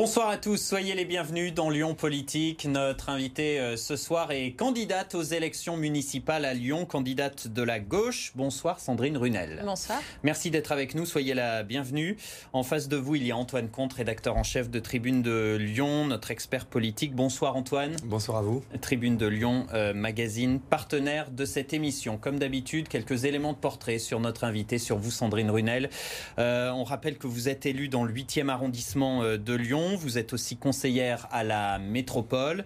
Bonsoir 0.00 0.30
à 0.30 0.38
tous, 0.38 0.56
soyez 0.56 0.94
les 0.94 1.04
bienvenus 1.04 1.52
dans 1.52 1.68
Lyon 1.68 1.94
Politique. 1.94 2.64
Notre 2.64 3.10
invitée 3.10 3.60
euh, 3.60 3.76
ce 3.76 3.96
soir 3.96 4.30
est 4.30 4.52
candidate 4.52 5.14
aux 5.14 5.22
élections 5.22 5.76
municipales 5.76 6.46
à 6.46 6.54
Lyon, 6.54 6.86
candidate 6.86 7.48
de 7.48 7.62
la 7.62 7.80
gauche. 7.80 8.32
Bonsoir 8.34 8.80
Sandrine 8.80 9.18
Runel. 9.18 9.60
Bonsoir. 9.62 10.00
Merci 10.22 10.50
d'être 10.50 10.72
avec 10.72 10.94
nous, 10.94 11.04
soyez 11.04 11.34
la 11.34 11.64
bienvenue. 11.64 12.16
En 12.54 12.62
face 12.62 12.88
de 12.88 12.96
vous, 12.96 13.16
il 13.16 13.26
y 13.26 13.30
a 13.30 13.36
Antoine 13.36 13.68
Comte, 13.68 13.92
rédacteur 13.92 14.38
en 14.38 14.42
chef 14.42 14.70
de 14.70 14.80
Tribune 14.80 15.20
de 15.20 15.58
Lyon, 15.60 16.06
notre 16.06 16.30
expert 16.30 16.64
politique. 16.64 17.14
Bonsoir 17.14 17.54
Antoine. 17.54 17.94
Bonsoir 18.06 18.38
à 18.38 18.42
vous. 18.42 18.64
Tribune 18.80 19.18
de 19.18 19.26
Lyon, 19.26 19.66
euh, 19.74 19.92
magazine, 19.92 20.60
partenaire 20.60 21.30
de 21.30 21.44
cette 21.44 21.74
émission. 21.74 22.16
Comme 22.16 22.38
d'habitude, 22.38 22.88
quelques 22.88 23.26
éléments 23.26 23.52
de 23.52 23.58
portrait 23.58 23.98
sur 23.98 24.18
notre 24.18 24.44
invité, 24.44 24.78
sur 24.78 24.96
vous 24.96 25.10
Sandrine 25.10 25.50
Runel. 25.50 25.90
Euh, 26.38 26.70
on 26.70 26.84
rappelle 26.84 27.18
que 27.18 27.26
vous 27.26 27.50
êtes 27.50 27.66
élue 27.66 27.88
dans 27.88 28.04
le 28.04 28.14
8e 28.14 28.48
arrondissement 28.48 29.24
de 29.36 29.54
Lyon 29.54 29.89
vous 29.96 30.18
êtes 30.18 30.32
aussi 30.32 30.56
conseillère 30.56 31.28
à 31.30 31.44
la 31.44 31.78
métropole. 31.78 32.64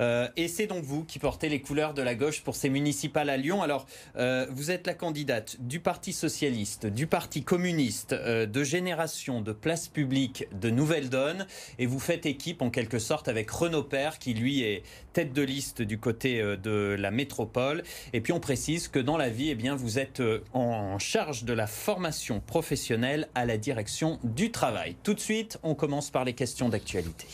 Euh, 0.00 0.28
et 0.36 0.48
c'est 0.48 0.66
donc 0.66 0.84
vous 0.84 1.04
qui 1.04 1.18
portez 1.18 1.48
les 1.48 1.60
couleurs 1.60 1.94
de 1.94 2.02
la 2.02 2.14
gauche 2.14 2.42
pour 2.42 2.56
ces 2.56 2.68
municipales 2.68 3.30
à 3.30 3.36
Lyon. 3.36 3.62
Alors, 3.62 3.86
euh, 4.16 4.46
vous 4.50 4.70
êtes 4.70 4.86
la 4.86 4.94
candidate 4.94 5.56
du 5.60 5.80
Parti 5.80 6.12
socialiste, 6.12 6.86
du 6.86 7.06
Parti 7.06 7.42
communiste, 7.42 8.12
euh, 8.12 8.46
de 8.46 8.64
Génération, 8.64 9.40
de 9.40 9.52
Place 9.52 9.88
publique, 9.88 10.46
de 10.52 10.70
Nouvelle 10.70 11.08
Donne. 11.08 11.46
Et 11.78 11.86
vous 11.86 12.00
faites 12.00 12.26
équipe 12.26 12.62
en 12.62 12.70
quelque 12.70 12.98
sorte 12.98 13.28
avec 13.28 13.50
Renaud 13.50 13.82
Père, 13.82 14.18
qui 14.18 14.34
lui 14.34 14.62
est 14.62 14.82
tête 15.12 15.32
de 15.32 15.42
liste 15.42 15.82
du 15.82 15.98
côté 15.98 16.42
de 16.42 16.96
la 16.98 17.10
métropole. 17.10 17.82
Et 18.12 18.20
puis 18.22 18.32
on 18.32 18.40
précise 18.40 18.88
que 18.88 18.98
dans 18.98 19.18
la 19.18 19.28
vie, 19.28 19.50
eh 19.50 19.54
bien, 19.54 19.74
vous 19.74 19.98
êtes 19.98 20.22
en 20.54 20.98
charge 20.98 21.44
de 21.44 21.52
la 21.52 21.66
formation 21.66 22.40
professionnelle 22.40 23.28
à 23.34 23.44
la 23.44 23.58
direction 23.58 24.18
du 24.24 24.50
travail. 24.50 24.96
Tout 25.02 25.14
de 25.14 25.20
suite, 25.20 25.58
on 25.62 25.74
commence 25.74 26.10
par 26.10 26.24
les 26.24 26.32
questions 26.32 26.51
d'actualité. 26.60 27.26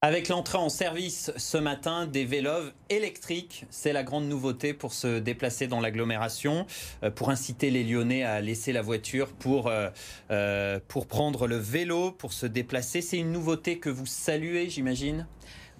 Avec 0.00 0.28
l'entrée 0.28 0.58
en 0.58 0.68
service 0.68 1.32
ce 1.36 1.58
matin 1.58 2.06
des 2.06 2.24
vélos 2.24 2.70
électriques, 2.88 3.64
c'est 3.68 3.92
la 3.92 4.04
grande 4.04 4.28
nouveauté 4.28 4.72
pour 4.72 4.92
se 4.92 5.18
déplacer 5.18 5.66
dans 5.66 5.80
l'agglomération, 5.80 6.66
euh, 7.02 7.10
pour 7.10 7.30
inciter 7.30 7.72
les 7.72 7.82
Lyonnais 7.82 8.22
à 8.22 8.40
laisser 8.40 8.72
la 8.72 8.80
voiture 8.80 9.32
pour, 9.32 9.66
euh, 9.66 9.88
euh, 10.30 10.78
pour 10.86 11.08
prendre 11.08 11.48
le 11.48 11.56
vélo, 11.56 12.12
pour 12.12 12.32
se 12.32 12.46
déplacer. 12.46 13.00
C'est 13.00 13.18
une 13.18 13.32
nouveauté 13.32 13.80
que 13.80 13.90
vous 13.90 14.06
saluez, 14.06 14.70
j'imagine? 14.70 15.26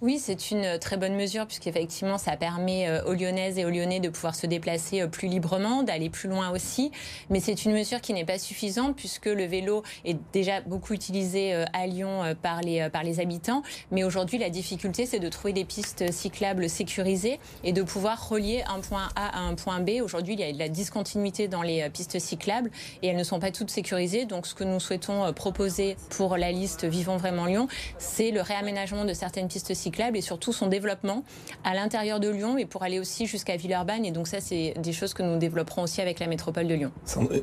Oui, 0.01 0.21
c'est 0.21 0.53
une 0.53 0.79
très 0.79 0.97
bonne 0.97 1.17
mesure 1.17 1.45
puisqu'effectivement, 1.45 2.19
ça 2.19 2.37
permet 2.37 2.89
euh, 2.89 3.03
aux 3.05 3.15
Lyonnaises 3.15 3.59
et 3.59 3.65
aux 3.65 3.71
Lyonnais 3.71 3.99
de 3.99 4.09
pouvoir 4.09 4.37
se 4.37 4.47
déplacer 4.47 5.01
euh, 5.01 5.09
plus 5.09 5.27
librement, 5.27 5.83
d'aller 5.83 6.09
plus 6.09 6.29
loin 6.29 6.51
aussi. 6.51 6.93
Mais 7.31 7.41
c'est 7.41 7.65
une 7.65 7.73
mesure 7.73 8.01
qui 8.01 8.13
n'est 8.13 8.25
pas 8.25 8.39
suffisante 8.39 8.95
puisque 8.95 9.27
le 9.27 9.45
vélo 9.45 9.83
est 10.05 10.17
déjà 10.33 10.61
beaucoup 10.61 10.93
utilisé 10.93 11.53
euh, 11.53 11.65
à 11.73 11.89
Lyon 11.89 12.23
par 12.43 12.61
les, 12.61 12.89
par 12.91 13.03
les 13.03 13.19
habitants. 13.19 13.65
Mais 13.91 14.05
aujourd'hui, 14.05 14.39
la 14.39 14.51
difficulté, 14.51 15.05
c'est 15.05 15.19
de 15.19 15.29
trouver 15.29 15.53
des 15.53 15.65
pistes 15.65 16.13
cyclables 16.13 16.69
sécurisées 16.69 17.41
et 17.65 17.73
de 17.73 17.83
pouvoir 17.83 18.29
relier 18.29 18.63
un 18.69 18.79
point 18.79 19.09
A 19.17 19.37
à 19.37 19.41
un 19.41 19.57
point 19.57 19.81
B. 19.81 20.01
Aujourd'hui, 20.01 20.35
il 20.35 20.41
y 20.41 20.45
a 20.45 20.53
de 20.53 20.59
la 20.59 20.69
discontinuité 20.69 21.49
dans 21.49 21.63
les 21.63 21.91
pistes 21.91 22.21
cyclables 22.21 22.71
et 23.03 23.09
elles 23.09 23.17
ne 23.17 23.25
sont 23.25 23.41
pas 23.41 23.51
toutes 23.51 23.71
sécurisées. 23.71 24.27
Donc, 24.27 24.47
ce 24.47 24.55
que 24.55 24.65
nous 24.65 24.79
souhaitons 24.79 25.33
proposer 25.33 25.97
pour 26.11 26.37
la 26.37 26.53
liste 26.53 26.85
Vivons 26.85 27.17
vraiment 27.17 27.47
Lyon, 27.47 27.67
c'est 27.99 28.31
le 28.31 28.43
réaménagement 28.43 29.05
de 29.05 29.13
certaines 29.13 29.49
pistes 29.49 29.75
cyclables 29.75 29.88
et 30.15 30.21
surtout 30.21 30.53
son 30.53 30.67
développement 30.67 31.25
à 31.65 31.75
l'intérieur 31.75 32.21
de 32.21 32.29
Lyon 32.29 32.59
et 32.59 32.67
pour 32.67 32.83
aller 32.83 33.01
aussi 33.01 33.27
jusqu'à 33.27 33.57
Villeurbanne. 33.57 34.05
Et 34.05 34.11
donc 34.11 34.29
ça, 34.29 34.41
c'est 34.41 34.75
des 34.79 34.93
choses 34.93 35.15
que 35.15 35.23
nous 35.23 35.39
développerons 35.39 35.83
aussi 35.83 36.01
avec 36.01 36.21
la 36.21 36.27
métropole 36.27 36.67
de 36.67 36.75
Lyon. 36.75 36.93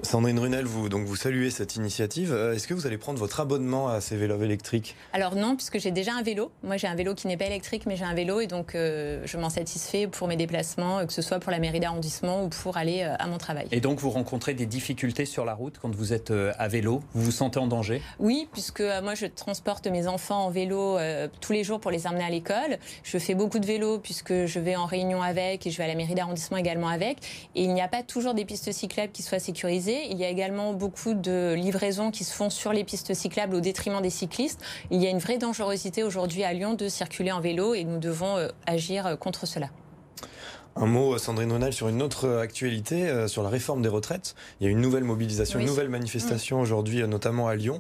Sandrine 0.04 0.40
Runel, 0.40 0.66
vous, 0.66 0.90
donc 0.90 1.06
vous 1.06 1.16
saluez 1.16 1.50
cette 1.50 1.76
initiative. 1.76 2.32
Euh, 2.32 2.54
est-ce 2.54 2.68
que 2.68 2.74
vous 2.74 2.88
allez 2.88 2.98
prendre 2.98 3.20
votre 3.20 3.40
abonnement 3.40 3.88
à 3.88 4.02
ces 4.02 4.16
vélos 4.16 4.42
électriques? 4.42 4.96
Alors 5.14 5.36
non, 5.36 5.56
puisque 5.56 5.80
j'ai 5.80 5.92
déjà 5.92 6.14
un 6.14 6.22
vélo. 6.22 6.52
Moi, 6.64 6.78
j'ai 6.78 6.88
un 6.88 6.96
vélo 6.96 7.14
qui 7.16 7.28
n'est 7.28 7.38
pas 7.38 7.46
électrique, 7.46 7.86
mais 7.86 7.96
j'ai 7.96 8.06
un 8.06 8.14
vélo 8.14 8.40
et 8.40 8.48
donc 8.48 8.76
euh, 8.76 9.22
je 9.26 9.38
m'en 9.38 9.50
satisfais 9.50 10.08
pour 10.08 10.28
mes 10.28 10.38
déplacements, 10.38 11.00
euh, 11.00 11.06
que 11.06 11.14
ce 11.14 11.22
soit 11.22 11.40
pour 11.40 11.52
la 11.52 11.60
mairie 11.60 11.80
d'arrondissement 11.80 12.44
ou 12.44 12.50
pour 12.50 12.78
aller 12.78 13.04
à 13.04 13.28
mon 13.28 13.38
travail. 13.38 13.68
Et 13.72 13.82
donc 13.82 14.00
vous 14.00 14.10
rencontrez 14.10 14.54
des 14.54 14.66
difficultés 14.66 15.26
sur 15.26 15.46
la 15.46 15.54
route 15.54 15.76
quand 15.82 15.94
vous 15.94 16.14
êtes 16.14 16.32
à 16.32 16.68
vélo? 16.68 17.02
Vous 17.14 17.24
vous 17.24 17.32
sentez 17.32 17.60
en 17.60 17.68
danger? 17.68 18.02
Oui, 18.20 18.48
puisque 18.52 18.84
moi 19.04 19.16
je 19.16 19.26
transporte 19.26 19.88
mes 19.88 20.08
enfants 20.08 20.46
en 20.46 20.50
vélo 20.50 20.98
tous 21.42 21.54
les 21.54 21.64
jours 21.64 21.80
pour 21.80 21.92
les 21.92 22.08
emmener 22.08 22.24
à 22.24 22.30
l'école. 22.36 22.78
Je 23.04 23.18
fais 23.18 23.34
beaucoup 23.34 23.60
de 23.60 23.66
vélo 23.66 24.00
puisque 24.00 24.46
je 24.46 24.60
vais 24.60 24.76
en 24.76 24.86
réunion 24.86 25.22
avec 25.22 25.66
et 25.66 25.72
je 25.72 25.78
vais 25.78 25.86
à 25.86 25.88
la 25.88 25.96
mairie 25.96 26.16
d'arrondissement 26.16 26.58
également 26.58 26.90
avec. 26.90 27.18
Et 27.56 27.64
il 27.64 27.74
n'y 27.74 27.82
a 27.82 27.88
pas 27.88 28.04
toujours 28.04 28.34
des 28.34 28.46
pistes 28.46 28.72
cyclables 28.72 29.12
qui 29.12 29.24
soient 29.24 29.40
sécurisées. 29.40 30.08
Il 30.12 30.18
y 30.18 30.26
a 30.26 30.30
également 30.30 30.74
beaucoup 30.74 31.14
de 31.14 31.54
livraisons 31.54 32.12
qui 32.12 32.24
se 32.24 32.34
font 32.34 32.50
sur 32.50 32.74
les 32.74 32.84
pistes 32.84 33.14
cyclables 33.14 33.56
au 33.56 33.62
détriment 33.62 34.02
des 34.02 34.10
cyclistes. 34.10 34.62
Il 34.92 35.02
y 35.02 35.08
a 35.08 35.10
une 35.10 35.20
vraie 35.20 35.38
dangerosité 35.38 36.04
aujourd'hui 36.04 36.44
à 36.44 36.54
Lyon 36.54 36.74
de 36.74 36.90
circuler 36.90 37.32
en 37.32 37.40
vélo 37.40 37.74
et 37.74 37.84
nous 37.84 38.00
devons 38.00 38.38
euh, 38.38 38.50
agir 38.66 39.08
euh, 39.08 39.16
contre 39.16 39.46
cela. 39.46 39.70
Un 40.78 40.88
mot, 40.88 41.18
Sandrine 41.18 41.54
Ronal, 41.54 41.72
sur 41.72 41.88
une 41.88 42.02
autre 42.02 42.28
actualité, 42.28 43.08
euh, 43.08 43.30
sur 43.30 43.44
la 43.44 43.48
réforme 43.48 43.82
des 43.82 43.88
retraites. 43.88 44.36
Il 44.60 44.66
y 44.66 44.68
a 44.68 44.70
une 44.70 44.82
nouvelle 44.82 45.06
mobilisation, 45.06 45.58
une 45.58 45.68
nouvelle 45.68 45.88
manifestation 45.88 46.60
aujourd'hui, 46.60 47.02
euh, 47.02 47.08
notamment 47.08 47.48
à 47.48 47.56
Lyon. 47.56 47.80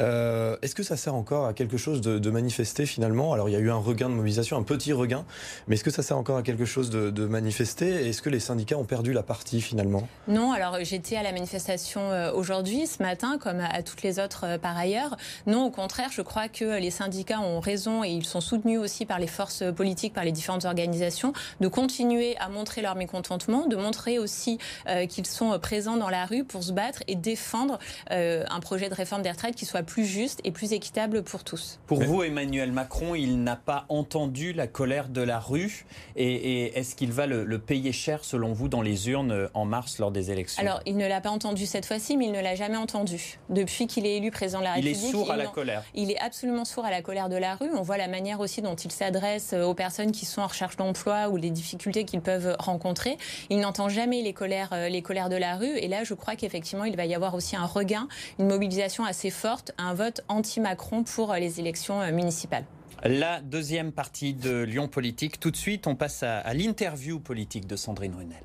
Euh, 0.00 0.56
est-ce 0.62 0.74
que 0.74 0.82
ça 0.82 0.96
sert 0.96 1.14
encore 1.14 1.44
à 1.44 1.52
quelque 1.52 1.76
chose 1.76 2.00
de, 2.00 2.30
manifester 2.30 2.86
finalement? 2.86 3.34
Alors 3.34 3.50
il 3.50 3.52
y 3.52 3.56
a 3.56 3.58
eu 3.58 3.70
un 3.70 3.76
regain 3.76 4.08
de 4.08 4.14
mobilisation, 4.14 4.56
un 4.56 4.62
petit 4.62 4.94
regain, 4.94 5.26
mais 5.68 5.74
est-ce 5.74 5.84
que 5.84 5.90
ça 5.90 6.02
sert 6.02 6.16
encore 6.16 6.38
à 6.38 6.42
quelque 6.42 6.64
chose 6.64 6.88
de, 6.88 7.10
de 7.10 7.26
manifester? 7.26 8.08
Est-ce 8.08 8.22
que 8.22 8.30
les 8.30 8.40
syndicats 8.40 8.78
ont 8.78 8.86
perdu 8.86 9.12
la 9.12 9.22
partie 9.22 9.60
finalement? 9.60 10.08
Non, 10.26 10.52
alors 10.52 10.78
j'étais 10.80 11.16
à 11.16 11.22
la 11.22 11.32
manifestation 11.32 12.32
aujourd'hui, 12.34 12.86
ce 12.86 13.02
matin, 13.02 13.36
comme 13.38 13.60
à 13.60 13.82
toutes 13.82 14.02
les 14.02 14.18
autres 14.18 14.56
par 14.56 14.78
ailleurs. 14.78 15.18
Non, 15.46 15.66
au 15.66 15.70
contraire, 15.70 16.08
je 16.10 16.22
crois 16.22 16.48
que 16.48 16.80
les 16.80 16.90
syndicats 16.90 17.40
ont 17.40 17.60
raison 17.60 18.02
et 18.02 18.08
ils 18.08 18.24
sont 18.24 18.40
soutenus 18.40 18.80
aussi 18.80 19.04
par 19.04 19.18
les 19.18 19.26
forces 19.26 19.64
politiques, 19.76 20.14
par 20.14 20.24
les 20.24 20.32
différentes 20.32 20.64
organisations, 20.64 21.34
de 21.60 21.68
continuer 21.68 22.21
à 22.38 22.48
montrer 22.48 22.82
leur 22.82 22.94
mécontentement, 22.94 23.66
de 23.66 23.76
montrer 23.76 24.18
aussi 24.18 24.58
euh, 24.88 25.06
qu'ils 25.06 25.26
sont 25.26 25.58
présents 25.58 25.96
dans 25.96 26.08
la 26.08 26.26
rue 26.26 26.44
pour 26.44 26.62
se 26.62 26.72
battre 26.72 27.02
et 27.08 27.14
défendre 27.14 27.78
euh, 28.10 28.44
un 28.50 28.60
projet 28.60 28.88
de 28.88 28.94
réforme 28.94 29.22
des 29.22 29.30
retraites 29.30 29.54
qui 29.54 29.66
soit 29.66 29.82
plus 29.82 30.04
juste 30.04 30.40
et 30.44 30.50
plus 30.50 30.72
équitable 30.72 31.22
pour 31.22 31.44
tous. 31.44 31.80
Pour 31.86 32.02
vous, 32.02 32.22
Emmanuel 32.22 32.72
Macron, 32.72 33.14
il 33.14 33.42
n'a 33.42 33.56
pas 33.56 33.84
entendu 33.88 34.52
la 34.52 34.66
colère 34.66 35.08
de 35.08 35.22
la 35.22 35.38
rue 35.38 35.86
et, 36.16 36.78
est-ce 36.78 36.94
qu'il 36.94 37.12
va 37.12 37.26
le, 37.26 37.58
payer 37.58 37.92
cher 37.92 38.24
selon 38.24 38.52
vous 38.52 38.68
dans 38.68 38.82
les 38.82 39.08
urnes 39.08 39.32
euh, 39.32 39.48
en 39.54 39.64
mars 39.64 39.98
lors 39.98 40.10
des 40.10 40.30
élections? 40.30 40.60
Alors, 40.60 40.80
il 40.86 40.96
ne 40.96 41.06
l'a 41.06 41.20
pas 41.20 41.30
entendu 41.30 41.66
cette 41.66 41.86
fois-ci, 41.86 42.16
mais 42.16 42.26
il 42.26 42.32
ne 42.32 42.40
l'a 42.40 42.54
jamais 42.54 42.76
entendu. 42.76 43.38
Depuis 43.50 43.86
qu'il 43.86 44.06
est 44.06 44.16
élu 44.16 44.30
président 44.30 44.58
de 44.58 44.64
la 44.64 44.72
République. 44.72 44.98
Il 45.00 45.08
est 45.08 45.10
sourd 45.10 45.30
à 45.30 45.36
la 45.36 45.46
colère. 45.46 45.84
Il 45.94 46.10
est 46.10 46.18
absolument 46.18 46.64
sourd 46.64 46.84
à 46.84 46.90
la 46.90 47.02
colère 47.02 47.28
de 47.28 47.36
la 47.36 47.54
rue. 47.54 47.70
On 47.74 47.82
voit 47.82 47.98
la 47.98 48.08
manière 48.08 48.40
aussi 48.40 48.62
dont 48.62 48.74
il 48.74 48.90
s'adresse 48.90 49.52
aux 49.52 49.74
personnes 49.74 50.12
qui 50.12 50.26
sont 50.26 50.42
en 50.42 50.46
recherche 50.46 50.76
d'emploi 50.76 51.28
ou 51.28 51.36
les 51.36 51.50
difficultés 51.50 52.04
qu'ils 52.12 52.20
peuvent 52.20 52.54
rencontrer. 52.58 53.16
Il 53.48 53.60
n'entend 53.60 53.88
jamais 53.88 54.20
les 54.20 54.34
colères, 54.34 54.68
euh, 54.72 54.88
les 54.88 55.00
colères 55.02 55.30
de 55.30 55.36
la 55.36 55.56
rue. 55.56 55.78
Et 55.78 55.88
là, 55.88 56.04
je 56.04 56.12
crois 56.12 56.36
qu'effectivement, 56.36 56.84
il 56.84 56.94
va 56.94 57.06
y 57.06 57.14
avoir 57.14 57.34
aussi 57.34 57.56
un 57.56 57.64
regain, 57.64 58.06
une 58.38 58.48
mobilisation 58.48 59.04
assez 59.04 59.30
forte, 59.30 59.72
un 59.78 59.94
vote 59.94 60.20
anti-Macron 60.28 61.04
pour 61.04 61.32
euh, 61.32 61.38
les 61.38 61.58
élections 61.58 62.02
euh, 62.02 62.12
municipales. 62.12 62.64
La 63.02 63.40
deuxième 63.40 63.92
partie 63.92 64.34
de 64.34 64.62
Lyon 64.62 64.88
Politique. 64.88 65.40
Tout 65.40 65.50
de 65.50 65.56
suite, 65.56 65.86
on 65.86 65.96
passe 65.96 66.22
à, 66.22 66.54
l'interview 66.54 67.18
politique 67.18 67.66
de 67.66 67.76
Sandrine 67.76 68.14
Runel. 68.14 68.42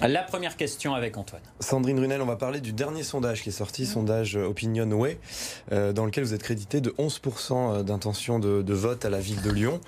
La 0.00 0.22
première 0.22 0.56
question 0.56 0.94
avec 0.94 1.16
Antoine. 1.16 1.42
Sandrine 1.58 1.98
Runel, 1.98 2.22
on 2.22 2.26
va 2.26 2.36
parler 2.36 2.60
du 2.60 2.72
dernier 2.72 3.02
sondage 3.02 3.42
qui 3.42 3.48
est 3.48 3.52
sorti, 3.52 3.84
sondage 3.84 4.36
Opinion 4.36 4.88
Way, 4.92 5.18
euh, 5.72 5.92
dans 5.92 6.04
lequel 6.04 6.22
vous 6.22 6.34
êtes 6.34 6.42
crédité 6.42 6.80
de 6.80 6.90
11% 6.90 7.52
euh, 7.78 7.82
d'intention 7.82 8.38
de, 8.38 8.72
vote 8.72 9.04
à 9.04 9.10
la 9.10 9.18
ville 9.18 9.42
de 9.42 9.50
Lyon. 9.50 9.80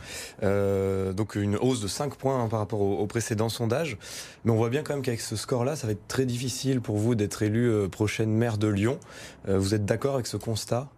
Euh, 0.43 1.13
donc 1.13 1.37
une 1.37 1.57
hausse 1.57 1.81
de 1.81 1.87
5 1.87 2.17
points 2.17 2.43
hein, 2.43 2.49
par 2.49 2.59
rapport 2.59 2.81
au, 2.81 3.07
précédent 3.07 3.49
sondage. 3.49 3.99
Mais 4.45 4.51
on 4.51 4.57
voit 4.57 4.69
bien 4.69 4.83
quand 4.83 4.95
même 4.95 5.03
qu'avec 5.03 5.21
ce 5.21 5.37
score-là, 5.37 5.77
ça 5.77 5.87
va 5.87 5.93
être 5.93 6.09
très 6.09 6.27
difficile 6.27 6.81
pour 6.81 6.97
vous 6.97 7.15
d'être 7.15 7.43
élu 7.43 7.89
prochaine 7.89 8.31
maire 8.31 8.59
de 8.59 8.67
Lyon. 8.67 8.99
vous 9.47 9.75
êtes 9.75 9.85
d'accord 9.85 10.15
avec 10.15 10.27
ce 10.27 10.37
constat? 10.37 10.89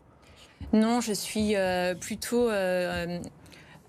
Non, 0.73 1.01
je 1.01 1.13
suis 1.13 1.55
plutôt 2.01 2.49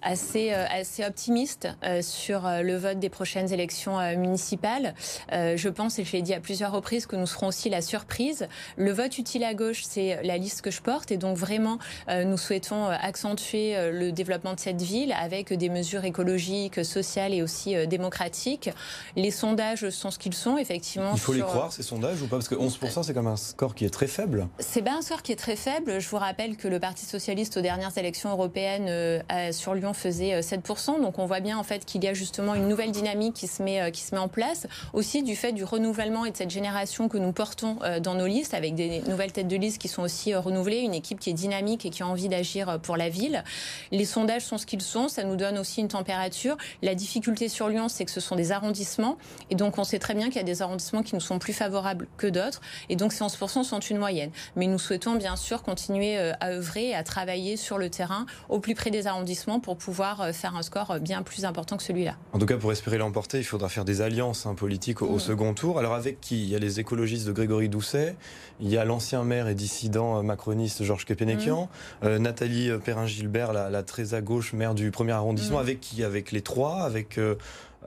assez, 0.04 0.52
assez 0.52 1.06
optimiste 1.06 1.68
sur 2.02 2.42
le 2.44 2.76
vote 2.78 3.00
des 3.00 3.10
prochaines 3.10 3.52
élections 3.52 3.98
municipales. 4.18 4.94
je 5.32 5.70
pense, 5.70 6.00
et 6.00 6.04
je 6.04 6.12
l'ai 6.14 6.22
dit 6.22 6.34
à 6.34 6.40
plusieurs 6.40 6.72
reprises, 6.72 7.06
que 7.06 7.16
nous 7.16 7.28
serons 7.28 7.48
aussi 7.48 7.70
la 7.70 7.82
surprise. 7.82 8.48
Le 8.78 8.92
vote 8.92 9.18
utile 9.18 9.44
à 9.44 9.54
gauche, 9.54 9.84
c'est 9.84 10.22
la 10.24 10.38
liste 10.38 10.62
que 10.62 10.72
je 10.72 10.82
porte, 10.82 11.12
et 11.12 11.18
donc 11.18 11.38
vraiment, 11.38 11.78
nous 12.10 12.38
souhaitons 12.38 12.88
accentuer 12.88 13.92
le 13.92 14.12
développement 14.12 14.54
de 14.54 14.60
cette 14.60 14.82
ville 14.82 15.14
avec 15.20 15.54
des 15.54 15.70
mesures 15.70 16.06
écologiques, 16.06 16.84
sociales 16.84 17.34
et 17.34 17.42
aussi 17.42 17.76
démocratiques. 17.88 18.70
Les 19.16 19.32
sondages 19.32 19.90
sont 19.90 20.12
ce 20.12 20.20
qu'ils 20.20 20.34
sont, 20.34 20.58
effectivement. 20.58 21.12
Il 21.14 21.20
faut 21.20 21.34
les 21.34 21.42
croire, 21.42 21.72
ces 21.72 21.84
sondages, 21.84 22.22
ou 22.22 22.28
pas? 22.28 22.38
Parce 22.38 22.48
que 22.48 22.56
11%, 22.56 23.04
c'est 23.04 23.14
quand 23.14 23.24
même 23.24 23.34
un 23.34 23.38
score 23.38 23.76
qui 23.76 23.86
est 23.86 23.90
très 23.90 24.08
faible. 24.08 24.48
C'est 24.60 24.82
bien 24.82 24.98
un 24.98 25.02
score 25.02 25.22
qui 25.22 25.32
est 25.32 25.38
très 25.38 25.56
faible. 25.56 26.00
Je 26.00 26.10
vous 26.10 26.18
rappelle 26.18 26.58
que 26.58 26.68
le 26.68 26.80
Parti 26.80 27.06
socialiste 27.06 27.58
aux 27.58 27.62
dernières 27.62 27.98
élections 27.98 28.32
européennes 28.32 28.88
euh, 28.90 29.52
sur 29.52 29.76
Lyon 29.76 29.93
faisait 29.94 30.40
7%. 30.40 30.96
Euh, 30.96 31.02
Donc 31.02 31.20
on 31.20 31.26
voit 31.26 31.40
bien 31.40 31.58
en 31.58 31.64
fait 31.64 31.86
qu'il 31.86 32.04
y 32.04 32.08
a 32.08 32.14
justement 32.14 32.56
une 32.56 32.68
nouvelle 32.68 32.92
dynamique 32.92 33.34
qui 33.34 33.48
se 33.48 33.62
met 33.64 33.82
euh, 33.82 33.90
qui 33.92 34.02
se 34.02 34.14
met 34.14 34.22
en 34.22 34.28
place. 34.28 34.68
Aussi 34.94 35.24
du 35.24 35.36
fait 35.36 35.52
du 35.52 35.64
renouvellement 35.64 36.26
et 36.26 36.32
de 36.32 36.38
cette 36.38 36.50
génération 36.50 37.10
que 37.10 37.18
nous 37.18 37.32
portons 37.32 37.78
dans 38.02 38.16
nos 38.16 38.28
listes, 38.28 38.54
avec 38.54 38.76
des 38.76 39.02
nouvelles 39.02 39.32
têtes 39.32 39.48
de 39.48 39.56
liste 39.56 39.80
qui 39.80 39.88
sont 39.88 40.02
aussi 40.02 40.34
renouvelées, 40.34 40.80
une 40.80 40.94
équipe 40.94 41.20
qui 41.20 41.30
est 41.30 41.34
dynamique 41.34 41.86
et 41.86 41.90
qui 41.90 42.04
a 42.04 42.08
envie 42.08 42.30
d'agir 42.30 42.80
pour 42.82 42.98
la 42.98 43.10
ville. 43.10 43.44
Les 43.92 44.06
sondages 44.06 44.44
sont 44.44 44.58
ce 44.58 44.66
qu'ils 44.66 44.82
sont. 44.82 45.08
Ça 45.08 45.24
nous 45.24 45.36
donne 45.36 45.58
aussi 45.58 45.82
une 45.82 45.88
température. 45.88 46.58
La 46.82 46.96
difficulté 46.96 47.50
sur 47.50 47.70
Lyon, 47.70 47.90
c'est 47.90 48.06
que 48.06 48.12
ce 48.12 48.20
sont 48.20 48.36
des 48.36 48.52
arrondissements. 48.52 49.18
Et 49.50 49.56
donc 49.56 49.78
on 49.78 49.84
sait 49.84 50.00
très 50.00 50.14
bien 50.14 50.28
qu'il 50.28 50.38
y 50.38 50.40
a 50.40 50.44
des 50.44 50.62
arrondissements 50.62 51.04
qui 51.04 51.16
nous 51.16 51.22
sont 51.22 51.40
plus 51.40 51.54
favorables 51.54 52.08
que 52.18 52.28
d'autres. 52.28 52.62
Et 52.90 52.96
donc 52.96 53.14
ces 53.14 53.24
11% 53.24 53.64
sont 53.64 53.80
une 53.80 53.98
moyenne. 53.98 54.32
Mais 54.56 54.68
nous 54.68 54.80
souhaitons 54.80 55.16
bien 55.16 55.36
sûr 55.36 55.64
continuer 55.64 56.18
euh, 56.18 56.34
à 56.40 56.50
œuvrer 56.50 56.94
à 56.94 57.04
travailler 57.04 57.58
sur 57.58 57.78
le 57.78 57.90
terrain 57.90 58.26
au 58.50 58.60
plus 58.60 58.76
près 58.76 58.92
des 58.92 59.08
arrondissements 59.08 59.60
pour 59.60 59.78
pouvoir 59.84 60.22
euh, 60.22 60.32
faire 60.32 60.56
un 60.56 60.62
score 60.62 60.92
euh, 60.92 61.00
bien 61.00 61.24
plus 61.24 61.46
important 61.46 61.78
que 61.78 61.84
celui-là. 61.84 62.16
En 62.32 62.40
tout 62.40 62.46
cas, 62.46 62.58
pour 62.58 62.72
espérer 62.72 62.98
l'emporter, 62.98 63.40
il 63.40 63.44
faudra 63.44 63.68
faire 63.70 63.86
des 63.86 64.02
alliances 64.02 64.46
hein, 64.46 64.56
politiques 64.56 65.02
au, 65.02 65.16
mmh. 65.16 65.20
second 65.20 65.54
tour. 65.54 65.80
Alors 65.80 65.94
avec 65.94 66.22
qui? 66.22 66.44
Il 66.44 66.50
y 66.50 66.56
a 66.56 66.60
les 66.60 66.80
écologistes 66.80 67.28
de 67.28 67.32
Grégory 67.32 67.70
Doucet, 67.70 68.16
il 68.62 68.70
y 68.70 68.78
a 68.78 68.86
l'ancien 68.86 69.24
maire 69.24 69.48
et 69.48 69.56
dissident 69.56 70.24
macroniste 70.24 70.84
Georges 70.84 71.06
Kepenekian, 71.06 71.70
mmh. 72.02 72.18
Nathalie 72.18 72.72
Perrin-Gilbert, 72.84 73.52
la, 73.54 73.84
très 73.84 74.14
à 74.14 74.22
gauche 74.22 74.54
maire 74.54 74.74
du 74.74 74.92
premier 74.92 75.12
arrondissement, 75.12 75.58
mmh. 75.58 75.62
avec 75.62 75.80
qui? 75.82 76.04
Avec 76.04 76.32
les 76.32 76.42
trois? 76.42 76.84
Avec 76.84 77.18
euh, 77.18 77.36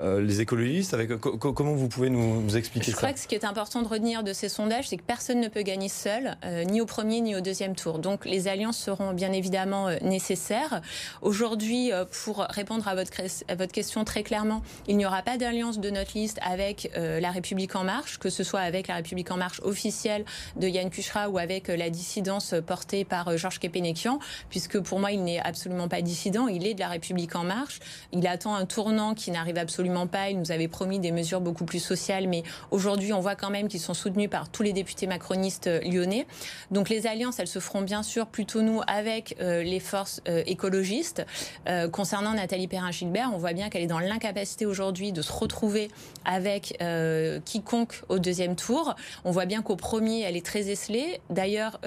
les 0.03 0.41
écologistes 0.41 0.95
avec, 0.95 1.11
Comment 1.19 1.75
vous 1.75 1.89
pouvez 1.89 2.11
nous, 2.11 2.57
expliquer 2.57 2.87
ça 2.87 2.93
Je 2.93 2.97
crois 2.97 3.13
que 3.13 3.19
ce 3.19 3.27
qui 3.27 3.35
est 3.35 3.45
important 3.45 3.83
de 3.83 3.89
retenir 3.89 4.23
de 4.23 4.33
ces 4.33 4.49
sondages, 4.49 4.89
c'est 4.89 4.97
que 4.97 5.03
personne 5.03 5.41
ne 5.41 5.49
peut 5.49 5.63
gagner 5.63 5.89
seul, 5.89 6.37
euh, 6.45 6.65
ni 6.65 6.81
au 6.81 6.87
premier 6.87 7.21
ni 7.21 7.35
au 7.35 7.41
deuxième 7.41 7.75
tour. 7.75 7.99
Donc 7.99 8.25
les 8.25 8.49
alliances 8.49 8.79
seront 8.79 9.13
bien 9.13 9.33
évidemment 9.33 9.89
euh, 9.89 9.97
nécessaires. 10.03 10.83
Aujourd'hui, 11.23 11.91
pour 12.25 12.47
répondre 12.51 12.87
à 12.89 12.95
votre, 12.95 13.13
à 13.49 13.55
votre 13.55 13.73
question 13.73 14.05
très 14.05 14.23
clairement, 14.23 14.63
il 14.87 14.97
n'y 14.97 15.07
aura 15.07 15.23
pas 15.23 15.37
d'alliance 15.37 15.79
de 15.79 15.91
notre 15.91 16.13
liste 16.15 16.39
avec 16.43 16.91
La 16.95 17.31
République 17.31 17.75
En 17.77 17.85
Marche, 17.85 18.19
que 18.19 18.31
ce 18.31 18.45
soit 18.45 18.61
avec 18.61 18.89
La 18.89 18.97
République 18.97 19.31
En 19.31 19.37
Marche 19.37 19.61
officielle 19.63 20.25
de 20.57 20.69
Yann 20.69 20.91
Kuchra 20.91 21.29
ou 21.29 21.39
avec 21.39 21.69
la 21.69 21.91
dissidence 21.91 22.55
portée 22.67 23.05
par 23.05 23.37
Georges 23.37 23.59
Kepenekian, 23.59 24.19
puisque 24.51 24.79
pour 24.81 25.01
moi, 25.01 25.13
il 25.13 25.25
n'est 25.25 25.41
absolument 25.41 25.89
pas 25.89 26.03
dissident, 26.03 26.49
il 26.49 26.67
est 26.67 26.75
de 26.75 26.81
La 26.81 26.89
République 26.89 27.35
En 27.37 27.45
Marche. 27.45 27.81
Il 28.13 28.27
attend 28.27 28.55
un 28.55 28.67
tournant 28.67 29.15
qui 29.15 29.31
n'arrive 29.31 29.59
absolument 29.59 29.86
pas. 30.07 30.31
Il 30.31 30.39
nous 30.39 30.53
avait 30.53 30.69
promis 30.69 30.99
des 30.99 31.13
mesures 31.13 31.41
beaucoup 31.41 31.65
plus 31.65 31.79
sociales, 31.79 32.29
mais 32.29 32.43
aujourd'hui, 32.71 33.13
on 33.13 33.21
voit 33.21 33.37
quand 33.37 33.51
même 33.51 33.69
qu'ils 33.69 33.81
sont 33.81 33.95
soutenus 33.95 34.29
par 34.29 34.49
tous 34.49 34.63
les 34.63 34.73
députés 34.73 35.07
macronistes 35.07 35.69
euh, 35.69 35.81
lyonnais. 35.81 36.27
Donc 36.71 36.89
les 36.89 37.07
alliances, 37.07 37.39
elles 37.39 37.49
se 37.49 37.59
feront 37.59 37.83
bien 37.83 38.03
sûr 38.03 38.27
plutôt 38.27 38.63
nous 38.63 38.81
avec 38.87 39.37
euh, 39.41 39.63
les 39.63 39.81
forces 39.81 40.21
euh, 40.29 40.43
écologistes. 40.47 41.25
concernant 41.93 42.35
Nathalie 42.35 42.69
Perrin-Gilbert, 42.69 43.31
on 43.33 43.39
voit 43.39 43.53
bien 43.53 43.69
qu'elle 43.69 43.83
est 43.83 43.87
dans 43.87 43.99
l'incapacité 43.99 44.67
aujourd'hui 44.67 45.13
de 45.13 45.23
se 45.23 45.33
retrouver 45.33 45.89
avec 46.25 46.79
quiconque 47.45 48.03
au 48.09 48.19
deuxième 48.19 48.57
tour. 48.57 48.95
On 49.25 49.31
voit 49.31 49.47
bien 49.47 49.63
qu'au 49.63 49.77
premier, 49.77 50.23
elle 50.23 50.37
est 50.37 50.45
très 50.45 50.69
esselée. 50.71 51.21
D'ailleurs, 51.31 51.79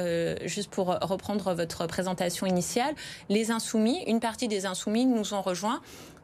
juste 0.45 0.69
pour 0.69 0.87
reprendre 0.87 1.53
votre 1.53 1.87
présentation 1.87 2.45
initiale, 2.45 2.93
les 3.29 3.51
insoumis, 3.51 4.03
une 4.07 4.19
partie 4.19 4.47
des 4.47 4.65
insoumis 4.65 5.05
nous 5.05 5.33
ont 5.33 5.41
rejoints 5.41 5.81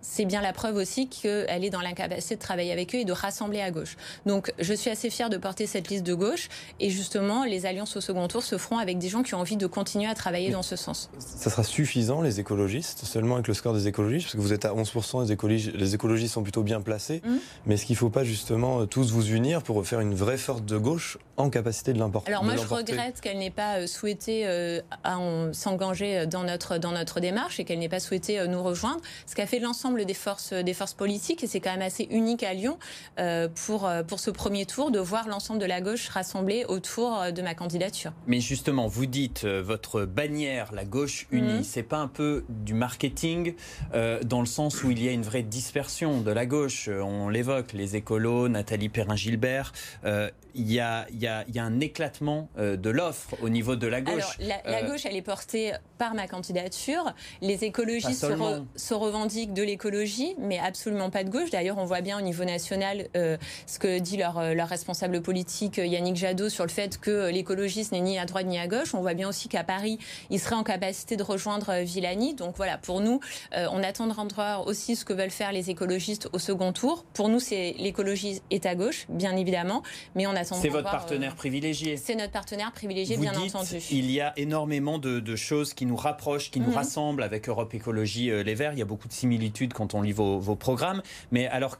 c'est 0.08 0.26
bien 0.26 0.42
la 0.42 0.54
preuve 0.54 0.76
aussi 0.76 1.08
qu'elle 1.08 1.64
est 1.64 1.70
dans 1.70 1.82
l'incapacité 1.82 2.36
de 2.36 2.40
travailler 2.40 2.72
avec 2.72 2.94
eux 2.96 3.00
et 3.00 3.06
de 3.06 3.12
rassembler 3.12 3.62
à 3.62 3.72
gauche. 3.72 3.98
Donc 4.26 4.54
je 4.60 4.74
suis 4.74 4.90
assez 4.90 5.10
fière 5.10 5.30
de 5.30 5.38
porter 5.38 5.68
cette 5.68 5.90
liste 5.90 6.06
de 6.06 6.14
gauche 6.14 6.48
et 6.80 6.90
justement 6.90 7.44
les 7.44 7.66
alliances 7.66 7.98
au 7.98 8.02
second 8.02 8.28
tour 8.28 8.44
se 8.44 8.58
feront 8.58 8.78
avec 8.78 8.98
des 8.98 9.10
gens 9.10 9.24
qui 9.24 9.34
ont 9.36 9.40
envie 9.40 9.58
de 9.58 9.68
continuer 9.68 10.08
à 10.08 10.14
travailler 10.14 10.52
dans 10.52 10.62
ce 10.62 10.76
sens. 10.76 11.10
Ça 11.20 11.50
sera 11.50 11.64
suffisant 11.64 12.22
les 12.22 12.40
écologistes, 12.40 13.06
seulement 13.06 13.36
avec 13.36 13.48
le 13.48 13.54
score 13.54 13.74
des 13.74 13.88
écologistes, 13.88 14.28
parce 14.28 14.36
que 14.36 14.42
vous 14.42 14.54
êtes 14.54 14.66
à 14.66 14.74
11%, 14.74 15.24
les 15.24 15.32
écologistes, 15.32 15.74
les 15.74 15.96
écologistes 15.96 16.34
sont 16.34 16.44
plutôt 16.44 16.64
bien 16.64 16.82
placés, 16.82 17.22
mmh. 17.24 17.34
mais 17.66 17.76
est-ce 17.76 17.86
qu'il 17.86 17.96
ne 17.96 18.00
faut 18.00 18.10
pas 18.10 18.24
justement 18.24 18.82
euh, 18.82 18.86
tous 18.86 19.12
vous 19.12 19.28
unir 19.30 19.64
pour 19.64 19.86
faire 19.86 20.00
une 20.00 20.14
vraie 20.14 20.38
force 20.38 20.64
de 20.64 20.78
gauche 20.78 21.18
en 21.38 21.50
capacité 21.50 21.94
de 21.94 22.00
l'emporter 22.00 22.30
Alors 22.30 22.44
moi 22.44 22.56
je 22.56 22.66
regrette 22.66 23.22
qu'elle 23.22 23.38
n'ait 23.38 23.50
pas 23.50 23.80
euh, 23.80 23.88
souhaité 23.88 24.48
euh, 24.48 24.82
s'engager 25.54 26.26
dans 26.28 26.44
notre, 26.44 26.78
dans 26.78 26.92
notre 26.92 27.20
démarche 27.20 27.60
et 27.60 27.66
qu'elle 27.66 27.80
n'ait 27.80 27.90
pas 27.90 28.00
souhaité 28.00 28.46
nous 28.48 28.64
rejoindre, 28.64 29.02
ce 29.26 29.36
qu'a 29.36 29.46
fait 29.46 29.60
l'ensemble 29.60 30.06
des 30.06 30.14
forces, 30.14 30.54
des 30.54 30.74
forces 30.74 30.94
politiques. 30.94 31.44
Et 31.44 31.48
c'est 31.48 31.60
quand 31.60 31.72
même 31.72 31.82
assez 31.82 32.08
unique 32.12 32.44
à 32.44 32.54
Lyon 32.54 32.78
euh, 33.20 33.48
pour, 33.66 33.86
euh, 33.86 34.04
pour 34.04 34.20
ce 34.20 34.32
premier 34.32 34.66
tour 34.66 34.92
de 34.92 35.00
voir 35.00 35.28
l'ensemble 35.28 35.60
de 35.60 35.66
la 35.66 35.82
gauche 35.82 36.10
rassemblée 36.10 36.66
autour 36.68 37.18
euh, 37.18 37.32
de 37.32 37.42
ma 37.42 37.54
candidature. 37.54 38.12
Mais 38.28 38.40
justement, 38.40 38.88
vous 38.88 39.06
dites 39.06 39.46
votre 39.46 40.06
bannière, 40.06 40.72
la 40.74 40.86
gauche 40.86 41.28
unie, 41.32 41.60
mhm. 41.60 41.64
c'est 41.64 41.84
pas 41.84 41.98
un 41.98 42.08
peu 42.08 42.44
du 42.50 42.74
marketing 42.74 43.54
dans 43.94 44.40
le 44.40 44.46
sens 44.46 44.84
où 44.84 44.92
il 44.92 45.02
y 45.02 45.08
a 45.08 45.12
une 45.12 45.22
vraie 45.22 45.44
dispersion 45.44 46.22
de 46.22 46.32
la 46.32 46.46
gauche. 46.46 46.90
On 46.90 47.30
l'évoque, 47.30 47.74
les 47.74 47.96
écolos, 47.96 48.48
Nathalie 48.50 48.90
Perrin-Gilbert. 48.90 49.74
il 50.04 50.72
y 50.72 50.80
a, 50.80 51.08
y, 51.12 51.25
a, 51.25 51.25
y 51.26 51.60
a 51.60 51.64
un 51.64 51.80
éclatement 51.80 52.50
de 52.58 52.90
l'offre 52.90 53.36
au 53.42 53.50
niveau 53.50 53.76
de 53.76 53.88
la 53.88 54.02
gauche. 54.02 54.38
Alors, 54.40 54.58
la, 54.66 54.84
gauche, 54.84 55.06
elle 55.06 55.16
est 55.16 55.22
portée 55.22 55.74
par 55.98 56.14
ma 56.14 56.28
candidature. 56.28 57.14
Les 57.42 57.64
écologistes 57.64 58.22
se, 58.22 58.62
se, 58.76 58.94
revendiquent 58.94 59.54
de 59.54 59.64
l'écologie 59.64 60.36
mais 60.40 60.60
absolument 60.60 61.10
pas 61.10 61.24
de 61.24 61.30
gauche. 61.30 61.50
D'ailleurs, 61.50 61.78
on 61.78 61.86
voit 61.86 62.02
bien 62.02 62.18
au 62.18 62.22
niveau 62.22 62.44
national 62.44 63.08
euh, 63.16 63.38
ce 63.68 63.80
que 63.80 64.00
dit 64.00 64.18
leur, 64.18 64.38
euh, 64.38 64.54
leur, 64.54 64.68
responsable 64.68 65.22
politique 65.22 65.80
euh, 65.80 65.86
Yannick 65.86 66.16
Jadot 66.16 66.50
sur 66.50 66.66
le 66.66 66.70
fait 66.70 66.98
que 67.00 67.30
l'écologiste 67.30 67.92
n'est 67.92 68.02
ni 68.02 68.20
à 68.20 68.26
droite 68.26 68.46
ni 68.46 68.60
à 68.60 68.68
gauche. 68.68 68.94
On 68.94 69.02
voit 69.02 69.14
bien 69.14 69.30
aussi 69.30 69.48
qu'à 69.48 69.64
Paris, 69.64 70.00
il 70.30 70.40
serait 70.40 70.56
en 70.56 70.64
capacité 70.64 71.18
de 71.18 71.24
rejoindre 71.24 71.82
Villani. 71.82 72.34
Donc 72.34 72.56
voilà, 72.58 72.78
pour 72.78 73.02
nous, 73.02 73.20
on 73.54 73.84
attend 73.84 74.08
de 74.08 74.14
rendre 74.14 74.64
aussi 74.66 74.96
ce 74.96 75.06
que 75.06 75.14
veulent 75.14 75.30
faire 75.30 75.52
les 75.52 75.70
écologistes 75.70 76.30
au 76.34 76.40
second 76.40 76.74
tour. 76.74 77.06
Pour 77.14 77.30
nous, 77.30 77.40
c'est 77.40 77.76
l'écologie 77.78 78.42
est 78.52 78.66
à 78.66 78.76
gauche, 78.76 79.06
bien 79.10 79.36
évidemment, 79.36 79.84
mais 80.16 80.28
on 80.28 80.36
attend. 80.36 80.56
C'est 80.56 80.70
votre 80.70 80.92
partenaire 80.92 81.15
privilégié. 81.36 81.98
C'est 81.98 82.16
notre 82.16 82.32
partenaire 82.32 82.72
privilégié, 82.72 83.18
bien 83.18 83.36
entendu. 83.36 83.78
Il 83.92 84.12
y 84.12 84.22
a 84.22 84.34
énormément 84.38 85.00
de, 85.00 85.20
de, 85.20 85.36
choses 85.36 85.74
qui 85.74 85.86
nous 85.86 85.96
rapprochent, 85.96 86.52
qui 86.52 86.60
nous 86.60 86.70
mhm. 86.70 86.76
rassemblent 86.76 87.24
avec 87.24 87.50
Europe 87.50 87.74
Écologie 87.74 88.32
Les 88.44 88.56
Verts. 88.56 88.74
Il 88.74 88.80
y 88.80 88.82
a 88.82 88.86
beaucoup 88.86 89.08
de 89.08 89.14
similitudes 89.14 89.74
quand 89.74 89.94
on 89.94 90.02
lit 90.02 90.14
vos, 90.14 90.56
programmes. 90.56 91.02
Mais 91.32 91.48
alors, 91.48 91.78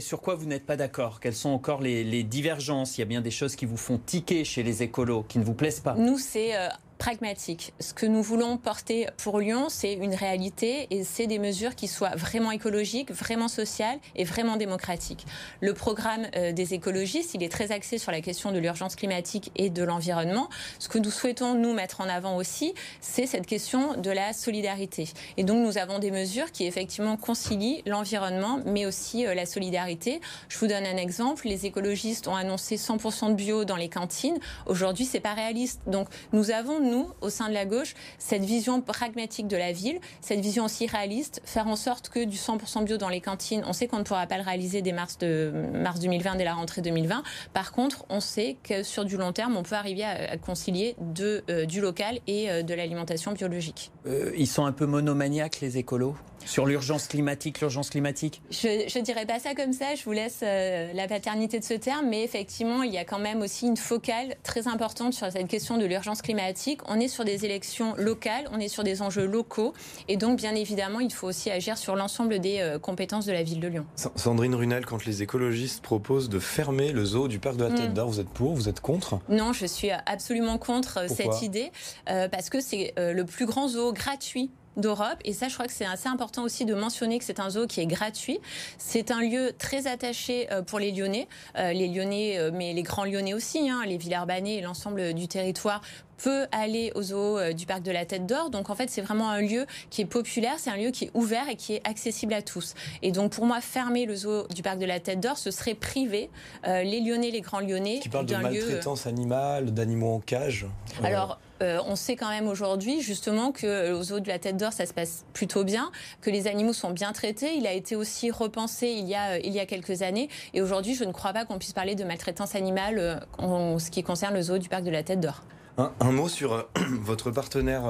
sur 0.00 0.20
quoi 0.22 0.34
vous 0.34 0.46
n'êtes 0.46 0.64
pas 0.64 0.76
d'accord? 0.76 1.20
Quelles 1.20 1.34
sont 1.34 1.50
encore 1.50 1.82
les, 1.82 2.22
divergences? 2.22 2.96
Il 2.96 3.00
y 3.00 3.02
a 3.02 3.06
bien 3.06 3.20
des 3.20 3.30
choses 3.30 3.56
qui 3.56 3.66
vous 3.66 3.76
font 3.76 3.98
tiquer 3.98 4.44
chez 4.44 4.62
les 4.62 4.82
écolos, 4.82 5.24
qui 5.28 5.38
ne 5.38 5.44
vous 5.44 5.54
plaisent 5.54 5.80
pas 5.80 5.94
Nous, 5.94 6.18
c'est 6.18 6.56
euh, 6.56 6.68
pragmatique. 7.00 7.72
Ce 7.80 7.94
que 7.94 8.04
nous 8.04 8.22
voulons 8.22 8.58
porter 8.58 9.06
pour 9.16 9.40
Lyon, 9.40 9.68
c'est 9.70 9.94
une 9.94 10.14
réalité 10.14 10.86
et 10.90 11.02
c'est 11.02 11.26
des 11.26 11.38
mesures 11.38 11.74
qui 11.74 11.88
soient 11.88 12.14
vraiment 12.14 12.50
écologiques, 12.52 13.10
vraiment 13.10 13.48
sociales 13.48 13.98
et 14.14 14.24
vraiment 14.24 14.58
démocratiques. 14.58 15.24
Le 15.62 15.72
programme 15.72 16.26
euh, 16.36 16.52
des 16.52 16.74
écologistes, 16.74 17.32
il 17.32 17.42
est 17.42 17.48
très 17.48 17.72
axé 17.72 17.96
sur 17.96 18.12
la 18.12 18.20
question 18.20 18.52
de 18.52 18.58
l'urgence 18.58 18.96
climatique 18.96 19.50
et 19.56 19.70
de 19.70 19.82
l'environnement. 19.82 20.50
Ce 20.78 20.90
que 20.90 20.98
nous 20.98 21.10
souhaitons 21.10 21.54
nous 21.54 21.72
mettre 21.72 22.02
en 22.02 22.08
avant 22.08 22.36
aussi, 22.36 22.74
c'est 23.00 23.24
cette 23.24 23.46
question 23.46 23.96
de 23.96 24.10
la 24.10 24.34
solidarité. 24.34 25.08
Et 25.38 25.42
donc 25.42 25.64
nous 25.66 25.78
avons 25.78 26.00
des 26.00 26.10
mesures 26.10 26.52
qui 26.52 26.66
effectivement 26.66 27.16
concilient 27.16 27.82
l'environnement 27.86 28.60
mais 28.66 28.84
aussi 28.84 29.26
euh, 29.26 29.32
la 29.32 29.46
solidarité. 29.46 30.20
Je 30.50 30.58
vous 30.58 30.66
donne 30.66 30.84
un 30.84 30.98
exemple. 30.98 31.48
Les 31.48 31.64
écologistes 31.64 32.28
ont 32.28 32.36
annoncé 32.36 32.76
100% 32.76 33.30
de 33.30 33.34
bio 33.34 33.64
dans 33.64 33.76
les 33.76 33.88
cantines. 33.88 34.38
Aujourd'hui, 34.66 35.06
c'est 35.06 35.20
pas 35.20 35.32
réaliste. 35.32 35.80
Donc 35.86 36.08
nous 36.34 36.50
avons 36.50 36.89
nous, 36.90 37.08
au 37.20 37.30
sein 37.30 37.48
de 37.48 37.54
la 37.54 37.64
gauche, 37.64 37.94
cette 38.18 38.44
vision 38.44 38.80
pragmatique 38.80 39.48
de 39.48 39.56
la 39.56 39.72
ville, 39.72 40.00
cette 40.20 40.40
vision 40.40 40.64
aussi 40.64 40.86
réaliste, 40.86 41.40
faire 41.44 41.66
en 41.66 41.76
sorte 41.76 42.08
que 42.08 42.24
du 42.24 42.36
100% 42.36 42.84
bio 42.84 42.96
dans 42.96 43.08
les 43.08 43.20
cantines, 43.20 43.62
on 43.66 43.72
sait 43.72 43.86
qu'on 43.86 43.98
ne 43.98 44.04
pourra 44.04 44.26
pas 44.26 44.36
le 44.36 44.44
réaliser 44.44 44.82
dès 44.82 44.92
mars, 44.92 45.18
de, 45.18 45.52
mars 45.74 46.00
2020, 46.00 46.36
dès 46.36 46.44
la 46.44 46.54
rentrée 46.54 46.82
2020. 46.82 47.22
Par 47.52 47.72
contre, 47.72 48.04
on 48.08 48.20
sait 48.20 48.56
que 48.62 48.82
sur 48.82 49.04
du 49.04 49.16
long 49.16 49.32
terme, 49.32 49.56
on 49.56 49.62
peut 49.62 49.74
arriver 49.74 50.04
à, 50.04 50.36
concilier 50.36 50.96
euh, 51.20 51.66
du 51.66 51.80
local 51.80 52.20
et 52.26 52.50
euh, 52.50 52.62
de 52.62 52.74
l'alimentation 52.74 53.32
biologique. 53.32 53.90
Euh, 54.06 54.32
ils 54.36 54.46
sont 54.46 54.64
un 54.64 54.72
peu 54.72 54.86
monomaniaques, 54.86 55.60
les 55.60 55.78
écolos? 55.78 56.16
Sur 56.44 56.66
l'urgence 56.66 57.06
climatique, 57.06 57.60
l'urgence 57.60 57.90
climatique 57.90 58.42
Je 58.50 58.98
ne 58.98 59.04
dirais 59.04 59.26
pas 59.26 59.38
ça 59.38 59.54
comme 59.54 59.72
ça, 59.72 59.94
je 59.94 60.04
vous 60.04 60.12
laisse 60.12 60.40
euh, 60.42 60.92
la 60.94 61.06
paternité 61.06 61.58
de 61.58 61.64
ce 61.64 61.74
terme, 61.74 62.06
mais 62.08 62.22
effectivement, 62.24 62.82
il 62.82 62.92
y 62.92 62.98
a 62.98 63.04
quand 63.04 63.18
même 63.18 63.40
aussi 63.40 63.66
une 63.66 63.76
focale 63.76 64.36
très 64.42 64.68
importante 64.68 65.14
sur 65.14 65.30
cette 65.30 65.48
question 65.48 65.78
de 65.78 65.84
l'urgence 65.84 66.22
climatique. 66.22 66.80
On 66.88 66.98
est 66.98 67.08
sur 67.08 67.24
des 67.24 67.44
élections 67.44 67.94
locales, 67.96 68.48
on 68.52 68.58
est 68.58 68.68
sur 68.68 68.84
des 68.84 69.02
enjeux 69.02 69.26
locaux, 69.26 69.74
et 70.08 70.16
donc 70.16 70.38
bien 70.38 70.54
évidemment, 70.54 71.00
il 71.00 71.12
faut 71.12 71.28
aussi 71.28 71.50
agir 71.50 71.78
sur 71.78 71.96
l'ensemble 71.96 72.38
des 72.38 72.60
euh, 72.60 72.78
compétences 72.78 73.26
de 73.26 73.32
la 73.32 73.42
ville 73.42 73.60
de 73.60 73.68
Lyon. 73.68 73.86
Sandrine 74.16 74.54
Runel, 74.54 74.86
quand 74.86 75.04
les 75.04 75.22
écologistes 75.22 75.82
proposent 75.82 76.28
de 76.28 76.38
fermer 76.38 76.92
le 76.92 77.04
zoo 77.04 77.28
du 77.28 77.38
parc 77.38 77.56
de 77.56 77.64
la 77.64 77.70
Tête 77.70 77.90
mm. 77.90 77.94
d'Or, 77.94 78.08
vous 78.08 78.20
êtes 78.20 78.30
pour, 78.30 78.54
vous 78.54 78.68
êtes 78.68 78.80
contre? 78.80 79.20
Non, 79.28 79.52
je 79.52 79.66
suis 79.66 79.90
absolument 79.90 80.58
contre 80.58 81.08
cette 81.08 81.42
idée, 81.42 81.70
parce 82.06 82.50
que 82.50 82.60
c'est 82.60 82.94
le 82.96 83.24
plus 83.24 83.46
grand 83.46 83.68
zoo 83.68 83.92
gratuit 83.92 84.50
d'Europe. 84.80 85.18
Et 85.24 85.32
ça, 85.32 85.48
je 85.48 85.54
crois 85.54 85.66
que 85.66 85.72
c'est 85.72 85.86
assez 85.86 86.08
important 86.08 86.42
aussi 86.42 86.64
de 86.64 86.74
mentionner 86.74 87.18
que 87.18 87.24
c'est 87.24 87.40
un 87.40 87.50
zoo 87.50 87.66
qui 87.66 87.80
est 87.80 87.86
gratuit. 87.86 88.40
C'est 88.78 89.10
un 89.10 89.20
lieu 89.20 89.52
très 89.58 89.86
attaché 89.86 90.50
euh, 90.50 90.62
pour 90.62 90.78
les 90.78 90.92
Lyonnais, 90.92 91.28
euh, 91.56 91.72
les 91.72 91.88
Lyonnais, 91.88 92.38
euh, 92.38 92.50
mais 92.52 92.72
les 92.72 92.82
grands 92.82 93.04
Lyonnais 93.04 93.34
aussi, 93.34 93.68
hein, 93.68 93.82
les 93.86 93.96
Villers-Banais 93.96 94.56
et 94.56 94.60
l'ensemble 94.60 95.14
du 95.14 95.28
territoire 95.28 95.82
peut 96.18 96.46
aller 96.52 96.92
au 96.96 97.02
zoo 97.02 97.38
du 97.54 97.64
parc 97.64 97.82
de 97.82 97.90
la 97.90 98.04
Tête 98.04 98.26
d'Or. 98.26 98.50
Donc 98.50 98.68
en 98.68 98.74
fait, 98.74 98.90
c'est 98.90 99.00
vraiment 99.00 99.30
un 99.30 99.40
lieu 99.40 99.64
qui 99.88 100.02
est 100.02 100.06
populaire, 100.06 100.56
c'est 100.58 100.68
un 100.68 100.76
lieu 100.76 100.90
qui 100.90 101.06
est 101.06 101.10
ouvert 101.14 101.48
et 101.48 101.56
qui 101.56 101.72
est 101.72 101.88
accessible 101.88 102.34
à 102.34 102.42
tous. 102.42 102.74
Et 103.00 103.10
donc 103.10 103.32
pour 103.32 103.46
moi, 103.46 103.62
fermer 103.62 104.04
le 104.04 104.14
zoo 104.14 104.46
du 104.48 104.60
parc 104.60 104.78
de 104.78 104.84
la 104.84 105.00
Tête 105.00 105.20
d'Or, 105.20 105.38
ce 105.38 105.50
serait 105.50 105.72
priver 105.72 106.28
les 106.66 107.00
Lyonnais, 107.00 107.30
les 107.30 107.40
grands 107.40 107.60
Lyonnais. 107.60 108.00
Qui 108.00 108.10
parle 108.10 108.26
de 108.26 108.36
maltraitance 108.36 109.06
animale, 109.06 109.72
d'animaux 109.72 110.16
en 110.16 110.20
cage. 110.20 110.66
Alors 111.02 111.32
euh, 111.32 111.49
on 111.60 111.96
sait 111.96 112.16
quand 112.16 112.28
même 112.28 112.48
aujourd'hui 112.48 113.00
justement 113.00 113.52
que 113.52 113.92
aux 113.92 114.12
eaux 114.12 114.20
de 114.20 114.28
la 114.28 114.38
Tête 114.38 114.56
d'Or, 114.56 114.72
ça 114.72 114.86
se 114.86 114.92
passe 114.92 115.24
plutôt 115.32 115.64
bien, 115.64 115.90
que 116.20 116.30
les 116.30 116.46
animaux 116.46 116.72
sont 116.72 116.90
bien 116.90 117.12
traités. 117.12 117.54
Il 117.56 117.66
a 117.66 117.72
été 117.72 117.96
aussi 117.96 118.30
repensé 118.30 118.88
il 118.88 119.06
y 119.06 119.14
a, 119.14 119.38
il 119.38 119.52
y 119.52 119.60
a 119.60 119.66
quelques 119.66 120.02
années. 120.02 120.28
Et 120.54 120.62
aujourd'hui, 120.62 120.94
je 120.94 121.04
ne 121.04 121.12
crois 121.12 121.32
pas 121.32 121.44
qu'on 121.44 121.58
puisse 121.58 121.72
parler 121.72 121.94
de 121.94 122.04
maltraitance 122.04 122.54
animale 122.54 122.98
euh, 122.98 123.16
en 123.38 123.78
ce 123.78 123.90
qui 123.90 124.02
concerne 124.02 124.34
le 124.34 124.42
zoo 124.42 124.58
du 124.58 124.68
parc 124.68 124.84
de 124.84 124.90
la 124.90 125.02
Tête 125.02 125.20
d'Or. 125.20 125.42
Un, 125.78 126.12
mot 126.12 126.28
sur 126.28 126.52
euh, 126.52 126.62
votre 127.00 127.30
partenaire 127.30 127.82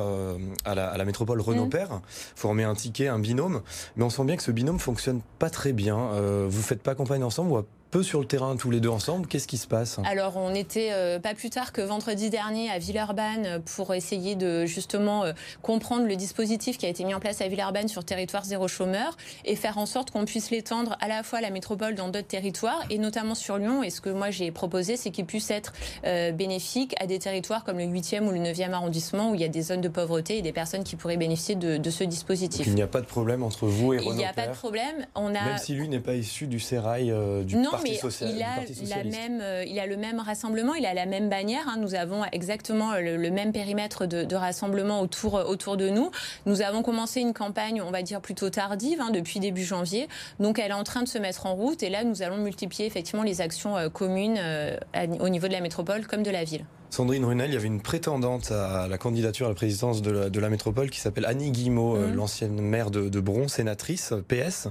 à, 0.64 0.74
la, 0.74 1.04
métropole 1.04 1.40
Renault-Père. 1.40 1.94
Mmh. 1.94 2.02
Formez 2.36 2.64
un 2.64 2.74
ticket, 2.74 3.08
un 3.08 3.18
binôme. 3.18 3.62
Mais 3.96 4.04
on 4.04 4.10
sent 4.10 4.24
bien 4.24 4.36
que 4.36 4.42
ce 4.42 4.52
binôme 4.52 4.78
fonctionne 4.78 5.20
pas 5.38 5.50
très 5.50 5.72
bien. 5.72 6.10
vous 6.48 6.62
faites 6.62 6.82
pas 6.82 6.94
campagne 6.94 7.24
ensemble 7.24 7.50
ou 7.50 7.56
peu 7.90 8.02
sur 8.02 8.20
le 8.20 8.26
terrain 8.26 8.56
tous 8.56 8.70
les 8.70 8.80
deux 8.80 8.88
ensemble. 8.88 9.26
Qu'est-ce 9.26 9.49
qui 9.49 9.59
se 9.59 9.66
passe? 9.66 9.99
Alors, 10.04 10.37
on 10.37 10.54
était 10.54 10.90
euh, 10.92 11.18
pas 11.18 11.35
plus 11.35 11.50
tard 11.50 11.73
que 11.73 11.80
vendredi 11.80 12.30
dernier 12.30 12.70
à 12.70 12.78
Villeurbanne 12.78 13.61
pour 13.75 13.92
essayer 13.94 14.37
de 14.37 14.64
justement 14.64 15.25
euh, 15.25 15.32
comprendre 15.62 16.06
le 16.06 16.16
dispositif 16.16 16.78
qui 16.78 16.87
a 16.87 16.88
été 16.88 17.04
mis 17.04 17.14
en 17.14 17.20
place 17.20 17.40
à 17.40 17.49
Villeurbanne 17.49 17.88
sur 17.88 18.04
territoire 18.04 18.44
zéro 18.44 18.68
chômeur 18.68 19.16
et 19.44 19.56
faire 19.56 19.78
en 19.78 19.87
sorte 19.87 20.11
qu'on 20.11 20.25
puisse 20.25 20.50
l'étendre 20.50 20.97
à 21.00 21.09
la 21.09 21.23
fois 21.23 21.40
à 21.40 21.42
la 21.42 21.50
métropole 21.50 21.94
dans 21.94 22.09
d'autres 22.09 22.28
territoires 22.28 22.85
et 22.90 22.99
notamment 22.99 23.35
sur 23.35 23.59
Lyon. 23.59 23.82
Et 23.82 23.90
ce 23.90 24.00
que 24.00 24.11
moi 24.11 24.30
j'ai 24.30 24.50
proposé, 24.52 24.97
c'est 24.97 25.11
qu'il 25.11 25.26
puisse 25.26 25.50
être 25.50 25.73
euh, 26.06 26.30
bénéfique 26.32 26.94
à 27.00 27.06
des 27.06 27.18
territoires 27.18 27.64
comme 27.64 27.78
le 27.78 27.85
8e 27.85 28.26
ou 28.26 28.30
le 28.30 28.38
9e 28.38 28.73
arrondissement 28.73 29.32
où 29.32 29.35
il 29.35 29.40
y 29.40 29.44
a 29.44 29.49
des 29.49 29.62
zones 29.62 29.80
de 29.80 29.88
pauvreté 29.88 30.38
et 30.38 30.42
des 30.42 30.52
personnes 30.52 30.85
qui 30.85 30.94
pourraient 30.94 31.16
bénéficier 31.16 31.56
de, 31.56 31.90
ce 31.90 32.04
dispositif. 32.04 32.66
il 32.68 32.75
n'y 32.75 32.82
a 32.82 32.87
pas 32.87 33.00
de 33.00 33.06
problème 33.06 33.42
entre 33.42 33.66
vous 33.66 33.94
et 33.94 33.99
Renaud 33.99 34.12
Il 34.12 34.16
n'y 34.16 34.25
a 34.25 34.32
pas 34.32 34.47
de 34.47 34.54
problème. 34.54 35.06
On 35.16 35.35
a... 35.35 35.44
Même 35.44 35.59
si 35.59 35.75
lui 35.75 35.88
n'est 35.88 35.99
pas 35.99 36.14
issu 36.14 36.47
du 36.47 36.61
sérail 36.61 37.12
du 37.44 37.56
non, 37.56 37.70
mais 37.82 37.99
il 38.22 38.42
a 38.42 38.96
la 38.96 39.04
même, 39.04 39.40
euh, 39.40 39.64
il 39.64 39.78
a 39.78 39.87
le 39.87 39.96
même 39.96 40.20
rassemblement, 40.20 40.75
il 40.75 40.87
a 40.87 40.94
la 40.94 41.06
même 41.06 41.28
bannière. 41.28 41.68
Hein. 41.68 41.76
Nous 41.78 41.94
avons 41.94 42.25
exactement 42.32 42.94
le, 42.94 43.30
même 43.30 43.52
périmètre 43.52 44.06
de, 44.06 44.34
rassemblement 44.34 45.00
autour, 45.00 45.34
autour 45.34 45.76
de 45.76 45.88
nous. 45.88 46.10
Nous 46.46 46.62
avons 46.62 46.82
commencé 46.82 47.20
une 47.20 47.34
campagne, 47.34 47.82
on 47.82 47.90
va 47.90 48.02
dire 48.02 48.20
plutôt 48.20 48.50
tardive, 48.50 49.00
hein, 49.00 49.10
depuis 49.10 49.40
début 49.40 49.64
janvier. 49.64 50.08
Donc 50.38 50.58
elle 50.58 50.70
est 50.70 50.75
en 50.75 50.84
train 50.84 51.02
de 51.02 51.08
se 51.08 51.18
mettre 51.18 51.46
en 51.46 51.54
route. 51.54 51.82
Et 51.82 51.90
là, 51.90 52.04
nous 52.04 52.22
allons 52.22 52.38
multiplier 52.38 52.87
effectivement 52.87 53.22
les 53.22 53.40
actions 53.40 53.76
euh, 53.76 53.88
communes 53.88 54.38
euh, 54.38 54.76
au 55.20 55.28
niveau 55.28 55.49
de 55.49 55.52
la 55.52 55.60
métropole 55.60 56.06
comme 56.06 56.22
de 56.22 56.30
la 56.30 56.44
ville. 56.44 56.64
Sandrine 56.90 57.25
Runel, 57.25 57.50
il 57.50 57.54
y 57.54 57.56
avait 57.56 57.68
une 57.68 57.80
prétendante 57.80 58.50
à 58.50 58.88
la 58.88 58.99
candidature 58.99 59.47
à 59.47 59.49
la 59.49 59.54
présidence 59.54 60.02
de 60.02 60.40
la, 60.40 60.49
métropole 60.49 60.90
qui 60.90 60.99
s'appelle 60.99 61.25
Annie 61.25 61.52
Guimau, 61.52 61.97
euh, 61.97 62.09
mhm. 62.09 62.16
l'ancienne 62.16 62.61
maire 62.61 62.90
de, 62.90 63.20
Bron, 63.20 63.47
sénatrice 63.47 64.12
PS. 64.26 64.66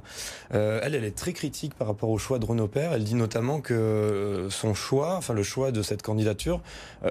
Euh, 0.53 0.81
elle, 0.83 0.95
elle 0.95 1.05
est 1.05 1.15
très 1.15 1.31
critique 1.31 1.75
par 1.75 1.87
rapport 1.87 2.09
au 2.09 2.17
choix 2.17 2.37
de 2.37 2.45
Renaud 2.45 2.67
Père. 2.67 2.91
Elle 2.91 3.05
dit 3.05 3.15
notamment 3.15 3.61
que 3.61 3.73
euh, 3.73 4.49
son 4.49 4.73
choix, 4.73 5.15
enfin 5.15 5.33
le 5.33 5.43
choix 5.43 5.71
de 5.71 5.81
cette 5.81 6.01
candidature, 6.01 6.61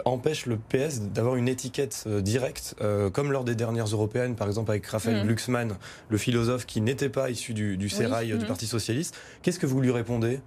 empêche 0.04 0.44
le 0.44 0.58
PS 0.58 1.00
d'avoir 1.00 1.36
une 1.36 1.48
étiquette 1.48 2.06
directe, 2.06 2.76
comme 3.14 3.32
lors 3.32 3.44
des 3.44 3.54
dernières 3.54 3.86
européennes, 3.86 4.34
par 4.34 4.46
exemple 4.46 4.70
avec 4.70 4.86
Raphaël 4.86 5.20
mhm. 5.20 5.26
Glucksmann, 5.26 5.76
le 6.10 6.18
philosophe 6.18 6.66
qui 6.66 6.82
n'était 6.82 7.08
pas 7.08 7.30
issu 7.30 7.54
du, 7.54 7.78
du 7.78 7.88
sérail 7.88 8.28
du 8.28 8.34
mhm. 8.34 8.46
Parti 8.46 8.66
socialiste. 8.66 9.16
Qu'est-ce 9.42 9.58
que 9.58 9.66
vous 9.66 9.80
lui 9.80 9.90
répondez? 9.90 10.40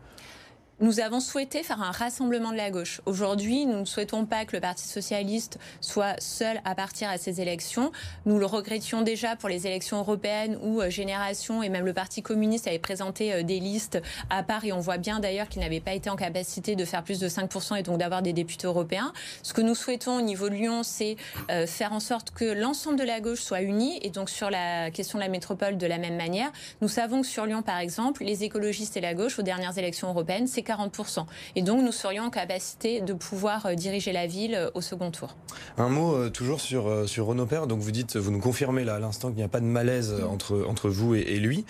Nous 0.81 0.99
avons 0.99 1.19
souhaité 1.19 1.61
faire 1.61 1.81
un 1.83 1.91
rassemblement 1.91 2.51
de 2.51 2.57
la 2.57 2.71
gauche. 2.71 3.01
Aujourd'hui, 3.05 3.67
nous 3.67 3.81
ne 3.81 3.85
souhaitons 3.85 4.25
pas 4.25 4.45
que 4.45 4.55
le 4.55 4.61
Parti 4.61 4.87
socialiste 4.87 5.59
soit 5.79 6.19
seul 6.19 6.59
à 6.65 6.73
partir 6.73 7.07
à 7.07 7.19
ces 7.19 7.39
élections. 7.39 7.91
Nous 8.25 8.39
le 8.39 8.47
regrettions 8.47 9.03
déjà 9.03 9.35
pour 9.35 9.47
les 9.47 9.67
élections 9.67 9.99
européennes 9.99 10.57
où 10.63 10.81
euh, 10.81 10.89
Génération 10.89 11.61
et 11.61 11.69
même 11.69 11.85
le 11.85 11.93
Parti 11.93 12.23
communiste 12.23 12.67
avaient 12.67 12.79
présenté 12.79 13.31
euh, 13.31 13.43
des 13.43 13.59
listes 13.59 14.01
à 14.31 14.41
part 14.41 14.65
et 14.65 14.71
on 14.71 14.79
voit 14.79 14.97
bien 14.97 15.19
d'ailleurs 15.19 15.49
qu'ils 15.49 15.61
n'avaient 15.61 15.79
pas 15.79 15.93
été 15.93 16.09
en 16.09 16.15
capacité 16.15 16.75
de 16.75 16.83
faire 16.83 17.03
plus 17.03 17.19
de 17.19 17.29
5% 17.29 17.77
et 17.77 17.83
donc 17.83 17.99
d'avoir 17.99 18.23
des 18.23 18.33
députés 18.33 18.65
européens. 18.65 19.13
Ce 19.43 19.53
que 19.53 19.61
nous 19.61 19.75
souhaitons 19.75 20.17
au 20.17 20.21
niveau 20.21 20.49
de 20.49 20.55
Lyon, 20.55 20.81
c'est 20.81 21.15
euh, 21.51 21.67
faire 21.67 21.93
en 21.93 21.99
sorte 21.99 22.31
que 22.31 22.45
l'ensemble 22.45 22.97
de 22.97 23.03
la 23.03 23.19
gauche 23.19 23.41
soit 23.41 23.61
uni 23.61 23.99
et 24.01 24.09
donc 24.09 24.31
sur 24.31 24.49
la 24.49 24.89
question 24.89 25.19
de 25.19 25.23
la 25.23 25.29
métropole 25.29 25.77
de 25.77 25.85
la 25.85 25.99
même 25.99 26.17
manière. 26.17 26.51
Nous 26.81 26.87
savons 26.87 27.21
que 27.21 27.27
sur 27.27 27.45
Lyon, 27.45 27.61
par 27.61 27.77
exemple, 27.77 28.23
les 28.23 28.43
écologistes 28.43 28.97
et 28.97 29.01
la 29.01 29.13
gauche 29.13 29.37
aux 29.37 29.43
dernières 29.43 29.77
élections 29.77 30.09
européennes, 30.09 30.47
c'est 30.47 30.70
40%. 30.71 31.25
Et 31.55 31.61
donc 31.61 31.83
nous 31.83 31.91
serions 31.91 32.23
en 32.23 32.29
capacité 32.29 33.01
de 33.01 33.13
pouvoir 33.13 33.65
euh, 33.65 33.75
diriger 33.75 34.11
la 34.11 34.27
ville 34.27 34.55
euh, 34.55 34.69
au 34.73 34.81
second 34.81 35.11
tour. 35.11 35.35
Un 35.77 35.89
mot 35.89 36.15
euh, 36.15 36.29
toujours 36.29 36.61
sur, 36.61 37.07
sur 37.07 37.25
Renaud 37.25 37.45
Père. 37.45 37.67
Donc 37.67 37.79
vous 37.79 37.91
dites, 37.91 38.15
vous 38.15 38.31
nous 38.31 38.39
confirmez 38.39 38.83
là 38.83 38.95
à 38.95 38.99
l'instant 38.99 39.29
qu'il 39.29 39.37
n'y 39.37 39.43
a 39.43 39.47
pas 39.47 39.59
de 39.59 39.65
malaise 39.65 40.15
entre, 40.29 40.65
entre 40.67 40.89
vous 40.89 41.15
et, 41.15 41.39
lui. 41.39 41.65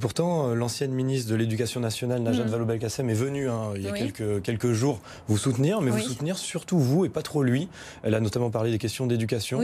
pourtant, 0.00 0.54
l'ancienne 0.54 0.92
ministre 0.92 1.30
de 1.30 1.36
l'Éducation 1.36 1.80
nationale, 1.80 2.22
Najat 2.22 2.44
mm. 2.44 2.48
Vallaud-Belkacem, 2.48 3.10
est 3.10 3.14
venue 3.14 3.48
hein, 3.48 3.72
il 3.76 3.82
y 3.82 3.88
a 3.88 3.92
quelques, 3.92 4.42
quelques 4.42 4.72
jours 4.72 5.00
vous 5.28 5.38
soutenir, 5.38 5.80
mais 5.80 5.90
vous 5.90 6.00
soutenir 6.00 6.38
surtout 6.38 6.78
vous 6.78 7.04
et 7.04 7.08
pas 7.08 7.22
trop 7.22 7.42
lui. 7.42 7.68
Elle 8.02 8.14
a 8.14 8.20
notamment 8.20 8.50
parlé 8.50 8.70
des 8.70 8.78
questions 8.78 9.06
d'éducation. 9.06 9.60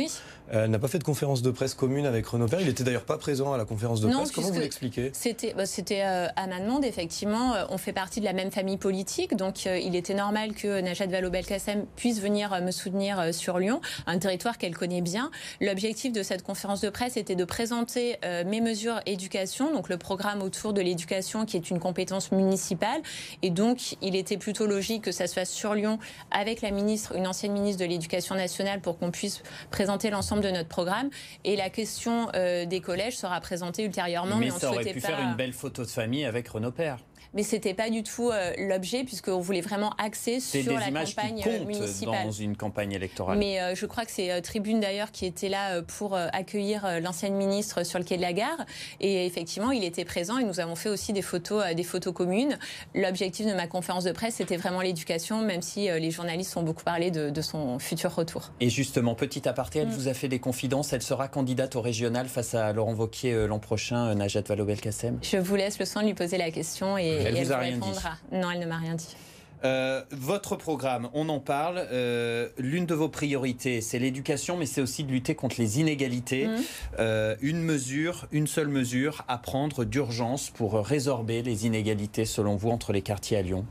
Elle 0.50 0.70
n'a 0.70 0.78
pas 0.78 0.88
fait 0.88 0.98
de 0.98 1.04
conférence 1.04 1.42
de 1.42 1.50
presse 1.50 1.74
commune 1.74 2.06
avec 2.06 2.26
Renaud 2.26 2.46
Père. 2.46 2.60
Il 2.60 2.68
était 2.68 2.84
d'ailleurs 2.84 3.04
pas 3.04 3.18
présent 3.18 3.52
à 3.52 3.58
la 3.58 3.64
conférence 3.64 4.00
de 4.00 4.08
presse. 4.08 4.32
Comment 4.32 4.50
vous 4.50 4.60
l'expliquez? 4.60 5.10
C'était 5.12 5.54
bah, 5.54 5.66
c'était 5.66 6.00
à 6.00 6.46
ma 6.46 6.60
demande, 6.60 6.84
effectivement. 6.84 7.54
On 7.70 7.78
fait 7.78 7.92
partie 7.92 8.20
de 8.20 8.24
la 8.24 8.32
même 8.32 8.50
famille 8.50 8.57
politique. 8.78 9.36
Donc 9.36 9.66
euh, 9.66 9.78
il 9.78 9.96
était 9.96 10.14
normal 10.14 10.52
que 10.54 10.80
Najat 10.80 11.06
Vallaud-Belkacem 11.06 11.86
puisse 11.96 12.20
venir 12.20 12.52
euh, 12.52 12.60
me 12.60 12.70
soutenir 12.70 13.18
euh, 13.20 13.32
sur 13.32 13.58
Lyon, 13.58 13.80
un 14.06 14.18
territoire 14.18 14.58
qu'elle 14.58 14.76
connaît 14.76 15.00
bien. 15.00 15.30
L'objectif 15.60 16.12
de 16.12 16.22
cette 16.22 16.42
conférence 16.42 16.80
de 16.80 16.90
presse 16.90 17.16
était 17.16 17.34
de 17.34 17.44
présenter 17.44 18.16
mes 18.46 18.60
mesures 18.60 19.00
éducation, 19.06 19.72
donc 19.72 19.88
le 19.88 19.96
programme 19.96 20.42
autour 20.42 20.72
de 20.72 20.80
l'éducation 20.80 21.44
qui 21.44 21.56
est 21.56 21.70
une 21.70 21.78
compétence 21.78 22.32
municipale. 22.32 23.00
Et 23.42 23.50
donc 23.50 23.96
il 24.02 24.16
était 24.16 24.36
plutôt 24.36 24.66
logique 24.66 25.04
que 25.04 25.12
ça 25.12 25.26
se 25.26 25.34
fasse 25.34 25.50
sur 25.50 25.74
Lyon 25.74 25.98
avec 26.30 26.62
la 26.62 26.70
ministre, 26.70 27.14
une 27.16 27.26
ancienne 27.26 27.52
ministre 27.52 27.82
de 27.82 27.88
l'Éducation 27.88 28.34
nationale 28.34 28.80
pour 28.80 28.98
qu'on 28.98 29.10
puisse 29.10 29.42
présenter 29.70 30.10
l'ensemble 30.10 30.42
de 30.42 30.50
notre 30.50 30.68
programme. 30.68 31.10
Et 31.44 31.56
la 31.56 31.70
question 31.70 32.28
des 32.32 32.80
collèges 32.80 33.16
sera 33.16 33.40
présentée 33.40 33.84
ultérieurement. 33.84 34.36
Mais, 34.36 34.50
on 34.50 34.58
ça 34.58 34.70
aurait 34.70 34.92
pu 34.92 35.00
faire 35.00 35.20
une 35.20 35.36
belle 35.36 35.52
photo 35.52 35.82
de 35.82 35.90
famille 35.90 36.24
avec 36.24 36.48
Renaud 36.48 36.72
Père 36.72 36.98
mais 37.34 37.42
c'était 37.42 37.74
pas 37.74 37.90
du 37.90 38.02
tout 38.02 38.30
euh, 38.30 38.52
l'objet 38.58 39.04
puisqu'on 39.04 39.40
voulait 39.40 39.60
vraiment 39.60 39.92
axer 39.98 40.40
sur 40.40 40.72
la 40.72 40.90
campagne 40.90 41.42
qui 41.42 41.66
municipale. 41.66 42.24
Dans 42.24 42.32
une 42.32 42.56
campagne 42.56 42.92
électorale. 42.92 43.38
Mais 43.38 43.60
euh, 43.60 43.74
je 43.74 43.86
crois 43.86 44.04
que 44.04 44.10
c'est 44.10 44.30
euh, 44.30 44.40
Tribune 44.40 44.80
d'ailleurs 44.80 45.12
qui 45.12 45.26
était 45.26 45.48
là 45.48 45.82
pour 45.82 46.14
accueillir 46.14 47.00
l'ancienne 47.00 47.34
ministre 47.34 47.84
sur 47.84 47.98
le 47.98 48.04
quai 48.04 48.16
de 48.16 48.22
la 48.22 48.32
gare 48.32 48.64
et 49.00 49.26
effectivement 49.26 49.70
il 49.70 49.84
était 49.84 50.04
présent 50.04 50.38
et 50.38 50.44
nous 50.44 50.60
avons 50.60 50.74
fait 50.74 50.88
aussi 50.88 51.12
des 51.12 51.22
photos, 51.22 51.74
des 51.74 51.82
photos 51.82 52.14
communes. 52.14 52.58
L'objectif 52.94 53.46
de 53.46 53.52
ma 53.52 53.66
conférence 53.66 54.04
de 54.04 54.12
presse 54.12 54.36
c'était 54.36 54.56
vraiment 54.56 54.80
l'éducation, 54.80 55.42
même 55.42 55.62
si 55.62 55.88
les 55.88 56.10
journalistes 56.10 56.56
ont 56.56 56.62
beaucoup 56.62 56.84
parlé 56.84 57.10
de, 57.10 57.40
son 57.40 57.78
futur 57.78 58.14
retour. 58.14 58.50
Et 58.60 58.68
justement, 58.68 59.14
petit 59.14 59.48
aparté, 59.48 59.78
elle 59.80 59.88
mm. 59.88 59.92
vous 59.92 60.08
a 60.08 60.14
fait 60.14 60.28
des 60.28 60.40
confidences. 60.40 60.92
Elle 60.92 61.02
sera 61.02 61.28
candidate 61.28 61.76
au 61.76 61.80
régional 61.80 62.28
face 62.28 62.54
à 62.54 62.72
Laurent 62.72 62.94
Wauquiez 62.94 63.46
l'an 63.46 63.58
prochain, 63.58 64.14
Najat 64.14 64.42
Vallaud-Belkacem. 64.42 65.18
Je 65.22 65.36
vous 65.36 65.56
laisse 65.56 65.78
le 65.78 65.84
soin 65.84 66.02
de 66.02 66.08
lui 66.08 66.14
poser 66.14 66.36
la 66.36 66.50
question 66.50 66.98
et 66.98 67.17
elle, 67.24 67.44
vous 67.44 67.52
a 67.52 67.58
rien 67.58 67.76
dit. 67.78 67.88
Non, 68.32 68.50
elle 68.50 68.60
ne 68.60 68.66
m'a 68.66 68.78
rien 68.78 68.94
dit. 68.94 69.16
Euh, 69.64 70.02
votre 70.12 70.56
programme, 70.56 71.08
on 71.14 71.28
en 71.28 71.40
parle. 71.40 71.84
Euh, 71.90 72.48
l'une 72.58 72.86
de 72.86 72.94
vos 72.94 73.08
priorités, 73.08 73.80
c'est 73.80 73.98
l'éducation, 73.98 74.56
mais 74.56 74.66
c'est 74.66 74.80
aussi 74.80 75.04
de 75.04 75.10
lutter 75.10 75.34
contre 75.34 75.56
les 75.58 75.80
inégalités. 75.80 76.46
Mmh. 76.46 76.56
Euh, 77.00 77.36
une 77.40 77.60
mesure, 77.60 78.26
une 78.32 78.46
seule 78.46 78.68
mesure 78.68 79.24
à 79.28 79.38
prendre 79.38 79.84
d'urgence 79.84 80.50
pour 80.50 80.74
résorber 80.74 81.42
les 81.42 81.66
inégalités, 81.66 82.24
selon 82.24 82.56
vous, 82.56 82.70
entre 82.70 82.92
les 82.92 83.02
quartiers 83.02 83.36
à 83.36 83.42
Lyon? 83.42 83.64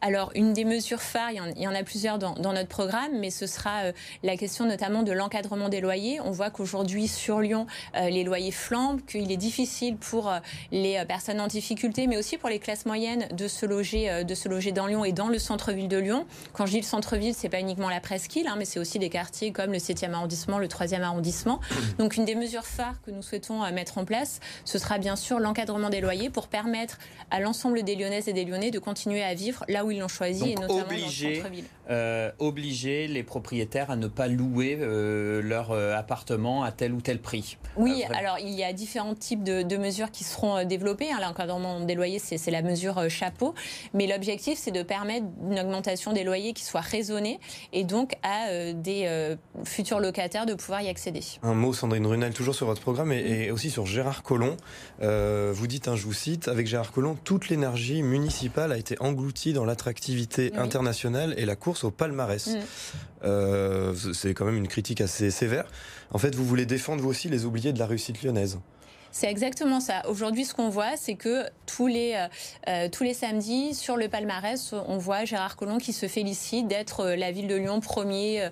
Alors, 0.00 0.30
une 0.34 0.52
des 0.52 0.64
mesures 0.64 1.00
phares, 1.00 1.30
il 1.30 1.62
y 1.62 1.66
en, 1.66 1.74
a 1.74 1.82
plusieurs 1.82 2.18
dans, 2.18 2.34
notre 2.34 2.68
programme, 2.68 3.18
mais 3.18 3.30
ce 3.30 3.46
sera 3.46 3.84
euh, 3.84 3.92
la 4.22 4.36
question 4.36 4.66
notamment 4.66 5.02
de 5.02 5.12
l'encadrement 5.12 5.68
des 5.68 5.80
loyers. 5.80 6.20
On 6.20 6.30
voit 6.30 6.50
qu'aujourd'hui, 6.50 7.08
sur 7.08 7.40
Lyon, 7.40 7.66
euh, 7.96 8.10
les 8.10 8.22
loyers 8.22 8.52
flambent, 8.52 9.00
qu'il 9.06 9.32
est 9.32 9.36
difficile 9.36 9.96
pour 9.96 10.30
euh, 10.30 10.38
les 10.70 11.02
personnes 11.06 11.40
en 11.40 11.46
difficulté, 11.46 12.06
mais 12.06 12.16
aussi 12.16 12.36
pour 12.36 12.48
les 12.48 12.58
classes 12.58 12.86
moyennes, 12.86 13.26
de 13.32 13.48
se 13.48 13.64
loger, 13.64 14.24
de 14.24 14.34
se 14.34 14.48
loger 14.48 14.72
dans 14.72 14.86
Lyon 14.86 15.04
et 15.04 15.12
dans 15.12 15.28
le 15.28 15.38
centre-ville 15.38 15.88
de 15.88 15.96
Lyon. 15.96 16.26
Quand 16.52 16.66
je 16.66 16.72
dis 16.72 16.80
le 16.80 16.86
centre-ville, 16.86 17.34
c'est 17.34 17.48
pas 17.48 17.60
uniquement 17.60 17.88
la 17.88 18.00
presqu'île, 18.00 18.46
hein, 18.48 18.56
mais 18.58 18.64
c'est 18.64 18.78
aussi 18.78 18.98
des 18.98 19.08
quartiers 19.08 19.52
comme 19.52 19.72
le 19.72 19.78
7e 19.78 20.12
arrondissement, 20.12 20.58
le 20.58 20.68
3e 20.68 21.02
arrondissement. 21.02 21.60
Donc, 21.98 22.16
une 22.16 22.24
des 22.24 22.34
mesures 22.34 22.66
phares 22.66 23.00
que 23.04 23.10
nous 23.10 23.22
souhaitons 23.22 23.70
mettre 23.72 23.98
en 23.98 24.04
place, 24.04 24.40
ce 24.64 24.78
sera 24.78 24.98
bien 24.98 25.16
sûr 25.16 25.40
l'encadrement 25.40 25.90
des 25.90 26.00
loyers 26.00 26.30
pour 26.30 26.48
permettre 26.48 26.98
à 27.30 27.40
l'ensemble 27.40 27.82
des 27.82 27.96
Lyonnaises 27.96 28.28
et 28.28 28.32
des 28.32 28.44
Lyonnais 28.44 28.70
de 28.70 28.78
continuer 28.78 29.22
à 29.22 29.34
vivre 29.34 29.64
là 29.68 29.84
où 29.84 29.85
ils 29.90 30.00
l'ont 30.00 30.08
choisi, 30.08 30.52
et 30.52 30.54
notamment 30.54 30.80
obliger, 30.80 31.24
dans 31.24 31.30
le 31.30 31.36
centre-ville. 31.36 31.64
Euh, 31.88 32.32
obliger 32.40 33.06
les 33.06 33.22
propriétaires 33.22 33.92
à 33.92 33.96
ne 33.96 34.08
pas 34.08 34.26
louer 34.26 34.76
euh, 34.80 35.40
leur 35.40 35.70
euh, 35.70 35.94
appartement 35.94 36.64
à 36.64 36.72
tel 36.72 36.92
ou 36.92 37.00
tel 37.00 37.20
prix. 37.20 37.58
Oui, 37.76 38.02
alors 38.12 38.38
il 38.40 38.50
y 38.50 38.64
a 38.64 38.72
différents 38.72 39.14
types 39.14 39.44
de, 39.44 39.76
mesures 39.76 40.10
qui 40.10 40.24
seront 40.24 40.64
développées. 40.64 41.12
Hein, 41.12 41.18
L'encadrement 41.20 41.78
des 41.78 41.94
loyers, 41.94 42.18
c'est 42.18 42.50
la 42.50 42.62
mesure 42.62 43.08
chapeau. 43.08 43.54
Mais 43.94 44.08
l'objectif, 44.08 44.58
c'est 44.58 44.72
de 44.72 44.82
permettre 44.82 45.26
une 45.48 45.60
augmentation 45.60 46.12
des 46.12 46.24
loyers 46.24 46.54
qui 46.54 46.64
soit 46.64 46.80
raisonnée 46.80 47.38
et 47.72 47.84
donc 47.84 48.14
à 48.24 48.72
des 48.72 49.36
futurs 49.64 50.00
locataires 50.00 50.46
de 50.46 50.54
pouvoir 50.54 50.80
y 50.80 50.88
accéder. 50.88 51.20
Un 51.42 51.54
mot, 51.54 51.72
Sandrine 51.72 52.06
Runel, 52.06 52.32
toujours 52.32 52.54
sur 52.54 52.66
votre 52.66 52.80
programme 52.80 53.12
et, 53.12 53.50
aussi 53.50 53.70
sur 53.70 53.86
Gérard 53.86 54.22
Collomb. 54.22 54.56
vous 55.00 55.66
dites, 55.66 55.88
hein, 55.88 55.94
je 55.94 56.04
vous 56.04 56.14
cite, 56.14 56.48
avec 56.48 56.66
Gérard 56.66 56.90
Collomb, 56.90 57.16
toute 57.22 57.48
l'énergie 57.48 58.02
municipale 58.02 58.72
a 58.72 58.78
été 58.78 58.96
engloutie 59.00 59.52
dans 59.52 59.64
l'attractivité 59.76 60.56
internationale 60.56 61.34
et 61.36 61.44
la 61.44 61.54
course 61.54 61.84
au 61.84 61.90
palmarès. 61.90 62.56
Euh, 63.24 63.94
c'est 64.14 64.32
quand 64.32 64.46
même 64.46 64.56
une 64.56 64.68
critique 64.68 65.02
assez 65.02 65.30
sévère. 65.30 65.66
En 66.10 66.18
fait, 66.18 66.34
vous 66.34 66.46
voulez 66.46 66.64
défendre 66.64 67.02
vous 67.02 67.10
aussi 67.10 67.28
les 67.28 67.44
oubliés 67.44 67.74
de 67.74 67.78
la 67.78 67.86
réussite 67.86 68.22
lyonnaise. 68.22 68.58
C'est 69.18 69.30
exactement 69.30 69.80
ça. 69.80 70.02
Aujourd'hui, 70.10 70.44
ce 70.44 70.52
qu'on 70.52 70.68
voit, 70.68 70.94
c'est 70.98 71.14
que 71.14 71.46
tous 71.64 71.86
les, 71.86 72.12
euh, 72.16 72.28
euh, 72.68 72.88
tous 72.90 73.02
les 73.02 73.14
samedis, 73.14 73.72
sur 73.72 73.96
le 73.96 74.08
palmarès, 74.08 74.74
on 74.88 74.98
voit 74.98 75.24
Gérard 75.24 75.56
Collomb 75.56 75.78
qui 75.78 75.94
se 75.94 76.06
félicite 76.06 76.68
d'être 76.68 77.00
euh, 77.00 77.16
la 77.16 77.32
ville 77.32 77.48
de 77.48 77.54
Lyon 77.54 77.80
premier 77.80 78.50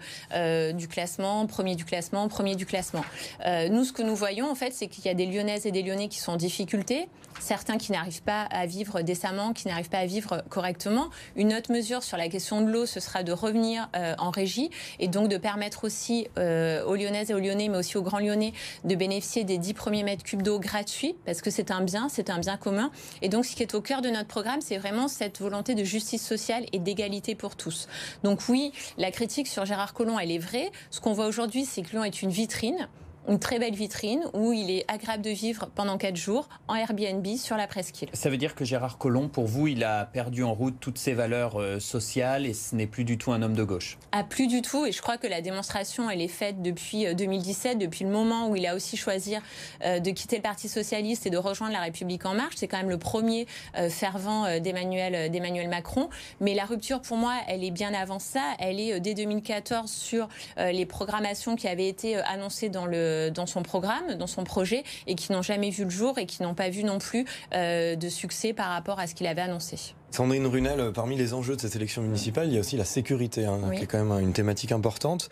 du 0.72 0.88
classement, 0.88 1.44
premier 1.46 1.76
du 1.76 1.84
classement, 1.84 2.28
premier 2.28 2.56
du 2.56 2.64
classement. 2.64 3.04
nous, 3.44 3.84
ce 3.84 3.92
que 3.92 4.02
nous 4.02 4.16
voyons, 4.16 4.50
en 4.50 4.54
fait, 4.54 4.72
c'est 4.72 4.86
qu'il 4.86 5.04
y 5.04 5.08
a 5.08 5.14
des 5.14 5.26
Lyonnaises 5.26 5.66
et 5.66 5.70
des 5.70 5.82
Lyonnais 5.82 6.08
qui 6.08 6.18
sont 6.18 6.32
en 6.32 6.36
difficulté, 6.36 7.08
certains 7.40 7.76
qui 7.76 7.92
n'arrivent 7.92 8.22
pas 8.22 8.42
à 8.50 8.66
vivre 8.66 9.02
décemment, 9.02 9.52
qui 9.52 9.68
n'arrivent 9.68 9.90
pas 9.90 9.98
à 9.98 10.06
vivre 10.06 10.42
correctement. 10.48 11.10
Une 11.36 11.52
autre 11.52 11.72
mesure 11.72 12.02
sur 12.02 12.16
la 12.16 12.28
question 12.28 12.62
de 12.62 12.70
l'eau, 12.70 12.86
ce 12.86 13.00
sera 13.00 13.22
de 13.22 13.32
revenir 13.32 13.88
en 14.18 14.30
régie 14.30 14.70
et 14.98 15.08
donc 15.08 15.28
de 15.28 15.36
permettre 15.36 15.84
aussi 15.84 16.26
aux 16.36 16.94
Lyonnaises 16.94 17.30
et 17.30 17.34
aux 17.34 17.40
Lyonnais, 17.40 17.68
mais 17.68 17.78
aussi 17.78 17.96
aux 17.96 18.02
Grands 18.02 18.20
Lyonnais, 18.20 18.52
de 18.84 18.94
bénéficier 18.94 19.44
des 19.44 19.58
10 19.58 19.74
premiers 19.74 20.02
mètres 20.02 20.24
cubes 20.24 20.42
d'eau 20.42 20.53
gratuit, 20.58 21.16
parce 21.24 21.42
que 21.42 21.50
c'est 21.50 21.70
un 21.70 21.80
bien, 21.80 22.08
c'est 22.08 22.30
un 22.30 22.38
bien 22.38 22.56
commun. 22.56 22.90
Et 23.22 23.28
donc, 23.28 23.44
ce 23.44 23.54
qui 23.54 23.62
est 23.62 23.74
au 23.74 23.80
cœur 23.80 24.02
de 24.02 24.08
notre 24.08 24.28
programme, 24.28 24.60
c'est 24.60 24.78
vraiment 24.78 25.08
cette 25.08 25.40
volonté 25.40 25.74
de 25.74 25.84
justice 25.84 26.26
sociale 26.26 26.66
et 26.72 26.78
d'égalité 26.78 27.34
pour 27.34 27.56
tous. 27.56 27.88
Donc 28.22 28.48
oui, 28.48 28.72
la 28.98 29.10
critique 29.10 29.46
sur 29.46 29.64
Gérard 29.64 29.94
Collomb, 29.94 30.18
elle 30.18 30.30
est 30.30 30.38
vraie. 30.38 30.70
Ce 30.90 31.00
qu'on 31.00 31.12
voit 31.12 31.26
aujourd'hui, 31.26 31.64
c'est 31.64 31.82
que 31.82 31.90
Lyon 31.90 32.04
est 32.04 32.22
une 32.22 32.30
vitrine 32.30 32.88
une 33.28 33.38
très 33.38 33.58
belle 33.58 33.74
vitrine 33.74 34.22
où 34.34 34.52
il 34.52 34.70
est 34.70 34.84
agréable 34.88 35.22
de 35.22 35.30
vivre 35.30 35.68
pendant 35.74 35.96
quatre 35.96 36.16
jours 36.16 36.48
en 36.68 36.74
Airbnb 36.74 37.26
sur 37.36 37.56
la 37.56 37.66
presqu'île. 37.66 38.08
Ça 38.12 38.28
veut 38.28 38.36
dire 38.36 38.54
que 38.54 38.64
Gérard 38.64 38.98
Collomb, 38.98 39.28
pour 39.28 39.46
vous, 39.46 39.66
il 39.68 39.82
a 39.82 40.04
perdu 40.04 40.44
en 40.44 40.52
route 40.54 40.74
toutes 40.78 40.98
ses 40.98 41.14
valeurs 41.14 41.60
euh, 41.60 41.80
sociales 41.80 42.46
et 42.46 42.52
ce 42.52 42.74
n'est 42.74 42.86
plus 42.86 43.04
du 43.04 43.16
tout 43.16 43.32
un 43.32 43.42
homme 43.42 43.54
de 43.54 43.64
gauche 43.64 43.98
Ah, 44.12 44.24
plus 44.24 44.46
du 44.46 44.62
tout. 44.62 44.84
Et 44.86 44.92
je 44.92 45.00
crois 45.00 45.16
que 45.16 45.26
la 45.26 45.40
démonstration, 45.40 46.10
elle 46.10 46.20
est 46.20 46.28
faite 46.28 46.62
depuis 46.62 47.14
2017, 47.14 47.76
euh, 47.76 47.78
depuis 47.78 48.04
le 48.04 48.10
moment 48.10 48.48
où 48.48 48.56
il 48.56 48.66
a 48.66 48.74
aussi 48.74 48.96
choisi 48.96 49.36
euh, 49.84 50.00
de 50.00 50.10
quitter 50.10 50.36
le 50.36 50.42
Parti 50.42 50.68
socialiste 50.68 51.26
et 51.26 51.30
de 51.30 51.38
rejoindre 51.38 51.72
la 51.72 51.80
République 51.80 52.26
en 52.26 52.34
marche. 52.34 52.54
C'est 52.56 52.68
quand 52.68 52.76
même 52.76 52.90
le 52.90 52.98
premier 52.98 53.46
fervent 53.88 54.58
d'Emmanuel 54.60 55.68
Macron. 55.68 56.10
Mais 56.40 56.54
la 56.54 56.64
rupture, 56.64 57.00
pour 57.00 57.16
moi, 57.16 57.34
elle 57.48 57.64
est 57.64 57.70
bien 57.70 57.94
avant 57.94 58.18
ça. 58.18 58.42
Elle 58.58 58.78
est 58.78 59.00
dès 59.00 59.14
2014 59.14 59.90
sur 59.90 60.28
les 60.58 60.86
programmations 60.86 61.56
qui 61.56 61.66
avaient 61.66 61.88
été 61.88 62.16
annoncées 62.16 62.68
dans 62.68 62.86
le 62.86 63.13
dans 63.30 63.46
son 63.46 63.62
programme, 63.62 64.14
dans 64.14 64.26
son 64.26 64.44
projet, 64.44 64.84
et 65.06 65.14
qui 65.14 65.32
n'ont 65.32 65.42
jamais 65.42 65.70
vu 65.70 65.84
le 65.84 65.90
jour 65.90 66.18
et 66.18 66.26
qui 66.26 66.42
n'ont 66.42 66.54
pas 66.54 66.68
vu 66.68 66.84
non 66.84 66.98
plus 66.98 67.26
euh, 67.54 67.96
de 67.96 68.08
succès 68.08 68.52
par 68.52 68.68
rapport 68.68 68.98
à 68.98 69.06
ce 69.06 69.14
qu'il 69.14 69.26
avait 69.26 69.42
annoncé. 69.42 69.94
Sandrine 70.14 70.46
Runel, 70.46 70.78
euh, 70.78 70.92
parmi 70.92 71.16
les 71.16 71.34
enjeux 71.34 71.56
de 71.56 71.60
cette 71.60 71.74
élection 71.74 72.00
municipale, 72.00 72.46
il 72.46 72.54
y 72.54 72.56
a 72.56 72.60
aussi 72.60 72.76
la 72.76 72.84
sécurité, 72.84 73.46
hein, 73.46 73.58
qui 73.74 73.82
est 73.82 73.86
quand 73.86 74.04
même 74.04 74.20
une 74.22 74.32
thématique 74.32 74.70
importante. 74.70 75.28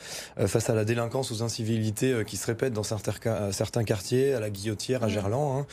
face 0.46 0.70
à 0.70 0.74
la 0.74 0.84
délinquance, 0.84 1.30
aux 1.30 1.44
incivilités 1.44 2.24
qui 2.26 2.36
se 2.36 2.46
répètent 2.46 2.72
dans 2.72 2.82
certains, 2.82 3.52
certains 3.52 3.84
quartiers, 3.84 4.34
à 4.34 4.40
la 4.40 4.50
Guillotière, 4.50 5.04
à 5.04 5.08
Gerland, 5.08 5.66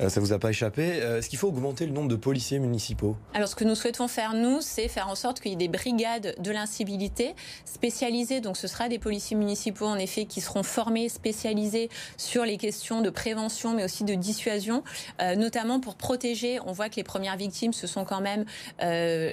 hein, 0.00 0.08
ça 0.08 0.20
vous 0.20 0.32
a 0.32 0.38
pas 0.38 0.48
échappé. 0.48 0.82
Est-ce 0.82 1.28
qu'il 1.28 1.38
faut 1.38 1.48
augmenter 1.48 1.84
le 1.84 1.92
nombre 1.92 2.08
de 2.08 2.16
policiers 2.16 2.58
municipaux? 2.58 3.16
Alors, 3.34 3.48
ce 3.48 3.54
que 3.54 3.64
nous 3.64 3.74
souhaitons 3.74 4.08
faire, 4.08 4.32
nous, 4.32 4.60
c'est 4.62 4.88
faire 4.88 5.08
en 5.08 5.14
sorte 5.14 5.40
qu'il 5.40 5.50
y 5.50 5.54
ait 5.54 5.58
des 5.58 5.68
brigades 5.68 6.34
de 6.38 6.50
l'incivilité 6.50 7.34
spécialisées. 7.66 8.40
Donc, 8.40 8.56
ce 8.56 8.66
sera 8.66 8.88
des 8.88 8.98
policiers 8.98 9.36
municipaux, 9.36 9.86
en 9.86 9.96
effet, 9.96 10.24
qui 10.24 10.40
seront 10.40 10.62
formés, 10.62 11.08
spécialisés 11.10 11.90
sur 12.16 12.44
les 12.44 12.56
questions 12.56 13.02
de 13.02 13.10
prévention, 13.10 13.74
mais 13.74 13.84
aussi 13.84 14.04
de 14.04 14.14
dissuasion, 14.14 14.82
euh, 15.20 15.34
notamment 15.34 15.80
pour 15.80 15.96
protéger. 15.96 16.60
On 16.64 16.72
voit 16.72 16.88
que 16.88 16.96
les 16.96 17.04
premières 17.04 17.36
victimes, 17.36 17.72
ce 17.72 17.86
sont 17.86 18.04
quand 18.04 18.20
même 18.20 18.40
euh, 18.42 18.53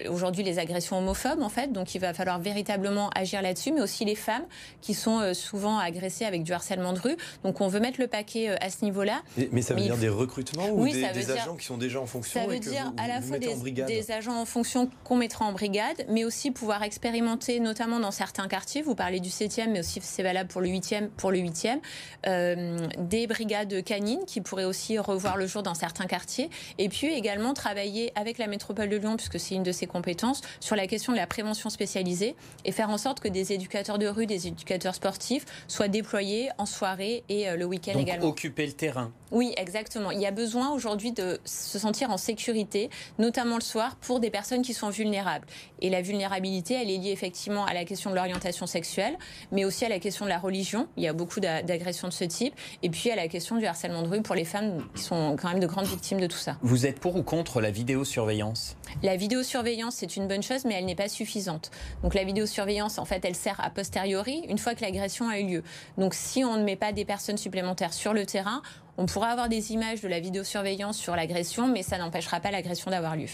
aujourd'hui 0.09 0.43
les 0.43 0.59
agressions 0.59 0.97
homophobes, 0.97 1.41
en 1.41 1.49
fait. 1.49 1.71
Donc, 1.71 1.95
il 1.95 1.99
va 1.99 2.13
falloir 2.13 2.39
véritablement 2.39 3.09
agir 3.15 3.41
là-dessus, 3.41 3.71
mais 3.71 3.81
aussi 3.81 4.05
les 4.05 4.15
femmes 4.15 4.45
qui 4.81 4.93
sont 4.93 5.19
euh, 5.19 5.33
souvent 5.33 5.77
agressées 5.77 6.25
avec 6.25 6.43
du 6.43 6.53
harcèlement 6.53 6.93
de 6.93 6.99
rue. 6.99 7.17
Donc, 7.43 7.61
on 7.61 7.67
veut 7.67 7.79
mettre 7.79 7.99
le 7.99 8.07
paquet 8.07 8.49
à 8.61 8.69
ce 8.69 8.83
niveau-là. 8.83 9.21
Mais 9.51 9.61
ça 9.61 9.73
veut 9.73 9.81
dire 9.81 9.97
des 9.97 10.09
recrutements 10.09 10.69
ou 10.69 10.87
des, 10.87 11.03
agents 11.31 11.55
qui 11.55 11.65
sont 11.65 11.77
déjà 11.77 11.99
en 11.99 12.05
fonction 12.05 12.41
Ça 12.41 12.47
veut 12.47 12.59
dire 12.59 12.93
à 12.97 13.07
la 13.07 13.21
fois 13.21 13.37
des, 13.37 13.55
des 13.71 14.11
agents 14.11 14.39
en 14.39 14.45
fonction 14.45 14.89
qu'on 15.03 15.15
mettra 15.15 15.45
en 15.45 15.51
brigade, 15.51 16.05
mais 16.09 16.25
aussi 16.25 16.51
pouvoir 16.51 16.83
expérimenter, 16.83 17.59
notamment 17.59 17.99
dans 17.99 18.11
certains 18.11 18.47
quartiers. 18.47 18.81
Vous 18.81 18.95
parlez 18.95 19.19
du 19.19 19.29
7e, 19.29 19.69
mais 19.71 19.79
aussi 19.79 19.99
c'est 20.01 20.23
valable 20.23 20.49
pour 20.49 20.61
le 20.61 20.69
8e, 20.69 21.09
pour 21.09 21.31
le 21.31 21.39
8e, 21.39 21.79
euh, 22.27 22.77
des 22.97 23.27
brigades 23.27 23.83
canines 23.83 24.25
qui 24.25 24.41
pourraient 24.41 24.65
aussi 24.65 24.97
revoir 24.97 25.37
le 25.37 25.47
jour 25.47 25.63
dans 25.63 25.73
certains 25.73 26.05
quartiers, 26.05 26.49
et 26.77 26.89
puis 26.89 27.07
également 27.07 27.53
travailler 27.53 28.11
avec 28.15 28.37
la 28.37 28.47
métropole 28.47 28.89
de 28.89 28.97
Lyon, 29.01 29.17
puisque 29.17 29.39
c'est 29.39 29.55
une 29.55 29.63
de 29.63 29.71
ses 29.71 29.87
compétences, 29.87 30.41
sur 30.59 30.75
la 30.75 30.87
question 30.87 31.11
de 31.11 31.17
la 31.17 31.27
prévention 31.27 31.69
spécialisée 31.69 32.35
et 32.65 32.71
faire 32.71 32.89
en 32.89 32.97
sorte 32.97 33.19
que 33.19 33.27
des 33.27 33.51
éducateurs 33.51 33.97
de 33.97 34.07
rue, 34.07 34.25
des 34.25 34.47
éducateurs 34.47 34.95
sportifs 34.95 35.45
soient 35.67 35.87
déployés 35.87 36.49
en 36.57 36.65
soirée 36.65 37.23
et 37.29 37.49
euh, 37.49 37.57
le 37.57 37.65
week-end 37.65 37.97
également. 37.97 38.27
Occuper 38.27 38.65
le 38.65 38.73
terrain. 38.73 39.11
Oui, 39.31 39.53
exactement. 39.57 40.11
Il 40.11 40.19
y 40.19 40.25
a 40.25 40.31
besoin 40.31 40.71
aujourd'hui 40.71 41.11
de 41.11 41.39
se 41.45 41.79
sentir 41.79 42.11
en 42.11 42.17
sécurité, 42.17 42.89
notamment 43.17 43.55
le 43.55 43.61
soir, 43.61 43.95
pour 43.95 44.19
des 44.19 44.29
personnes 44.29 44.61
qui 44.61 44.73
sont 44.73 44.89
vulnérables. 44.89 45.47
Et 45.79 45.89
la 45.89 46.01
vulnérabilité, 46.01 46.73
elle 46.73 46.89
est 46.89 46.97
liée 46.97 47.11
effectivement 47.11 47.65
à 47.65 47.73
la 47.73 47.85
question 47.85 48.09
de 48.09 48.15
l'orientation 48.15 48.67
sexuelle, 48.67 49.17
mais 49.51 49.65
aussi 49.65 49.85
à 49.85 49.89
la 49.89 49.99
question 49.99 50.25
de 50.25 50.29
la 50.29 50.37
religion. 50.37 50.87
Il 50.97 51.03
y 51.03 51.07
a 51.07 51.13
beaucoup 51.13 51.39
d'agressions 51.39 52.07
de 52.07 52.13
ce 52.13 52.25
type. 52.25 52.53
Et 52.83 52.89
puis 52.89 53.09
à 53.09 53.15
la 53.15 53.27
question 53.27 53.57
du 53.57 53.65
harcèlement 53.65 54.01
de 54.03 54.07
rue 54.09 54.21
pour 54.21 54.35
les 54.35 54.45
femmes 54.45 54.85
qui 54.95 55.03
sont 55.03 55.35
quand 55.41 55.49
même 55.49 55.59
de 55.59 55.67
grandes 55.67 55.87
victimes 55.87 56.19
de 56.19 56.27
tout 56.27 56.37
ça. 56.37 56.57
Vous 56.61 56.85
êtes 56.85 56.99
pour 56.99 57.15
ou 57.15 57.23
contre 57.23 57.61
la 57.61 57.71
vidéosurveillance? 57.71 58.75
La 59.03 59.15
vidéosurveillance, 59.15 59.95
c'est 59.95 60.15
une 60.15 60.27
bonne 60.27 60.43
chose, 60.43 60.65
mais 60.65 60.75
elle 60.75 60.85
n'est 60.85 60.95
pas 60.95 61.09
suffisante. 61.09 61.71
Donc 62.03 62.13
la 62.13 62.23
vidéosurveillance, 62.23 62.97
en 62.97 63.05
fait, 63.05 63.23
elle 63.25 63.35
sert 63.35 63.59
a 63.59 63.69
posteriori, 63.69 64.45
une 64.49 64.57
fois 64.57 64.75
que 64.75 64.81
l'agression 64.81 65.29
a 65.29 65.39
eu 65.39 65.47
lieu. 65.47 65.63
Donc 65.97 66.13
si 66.13 66.43
on 66.43 66.57
ne 66.57 66.63
met 66.63 66.75
pas 66.75 66.91
des 66.91 67.05
personnes 67.05 67.37
supplémentaires 67.37 67.93
sur 67.93 68.13
le 68.13 68.25
terrain, 68.25 68.61
on 68.97 69.05
pourra 69.05 69.29
avoir 69.29 69.49
des 69.49 69.71
images 69.71 70.01
de 70.01 70.07
la 70.07 70.19
vidéosurveillance 70.19 70.97
sur 70.97 71.15
l'agression, 71.15 71.67
mais 71.67 71.83
ça 71.83 71.97
n'empêchera 71.97 72.39
pas 72.39 72.51
l'agression 72.51 72.91
d'avoir 72.91 73.15
lieu. 73.15 73.29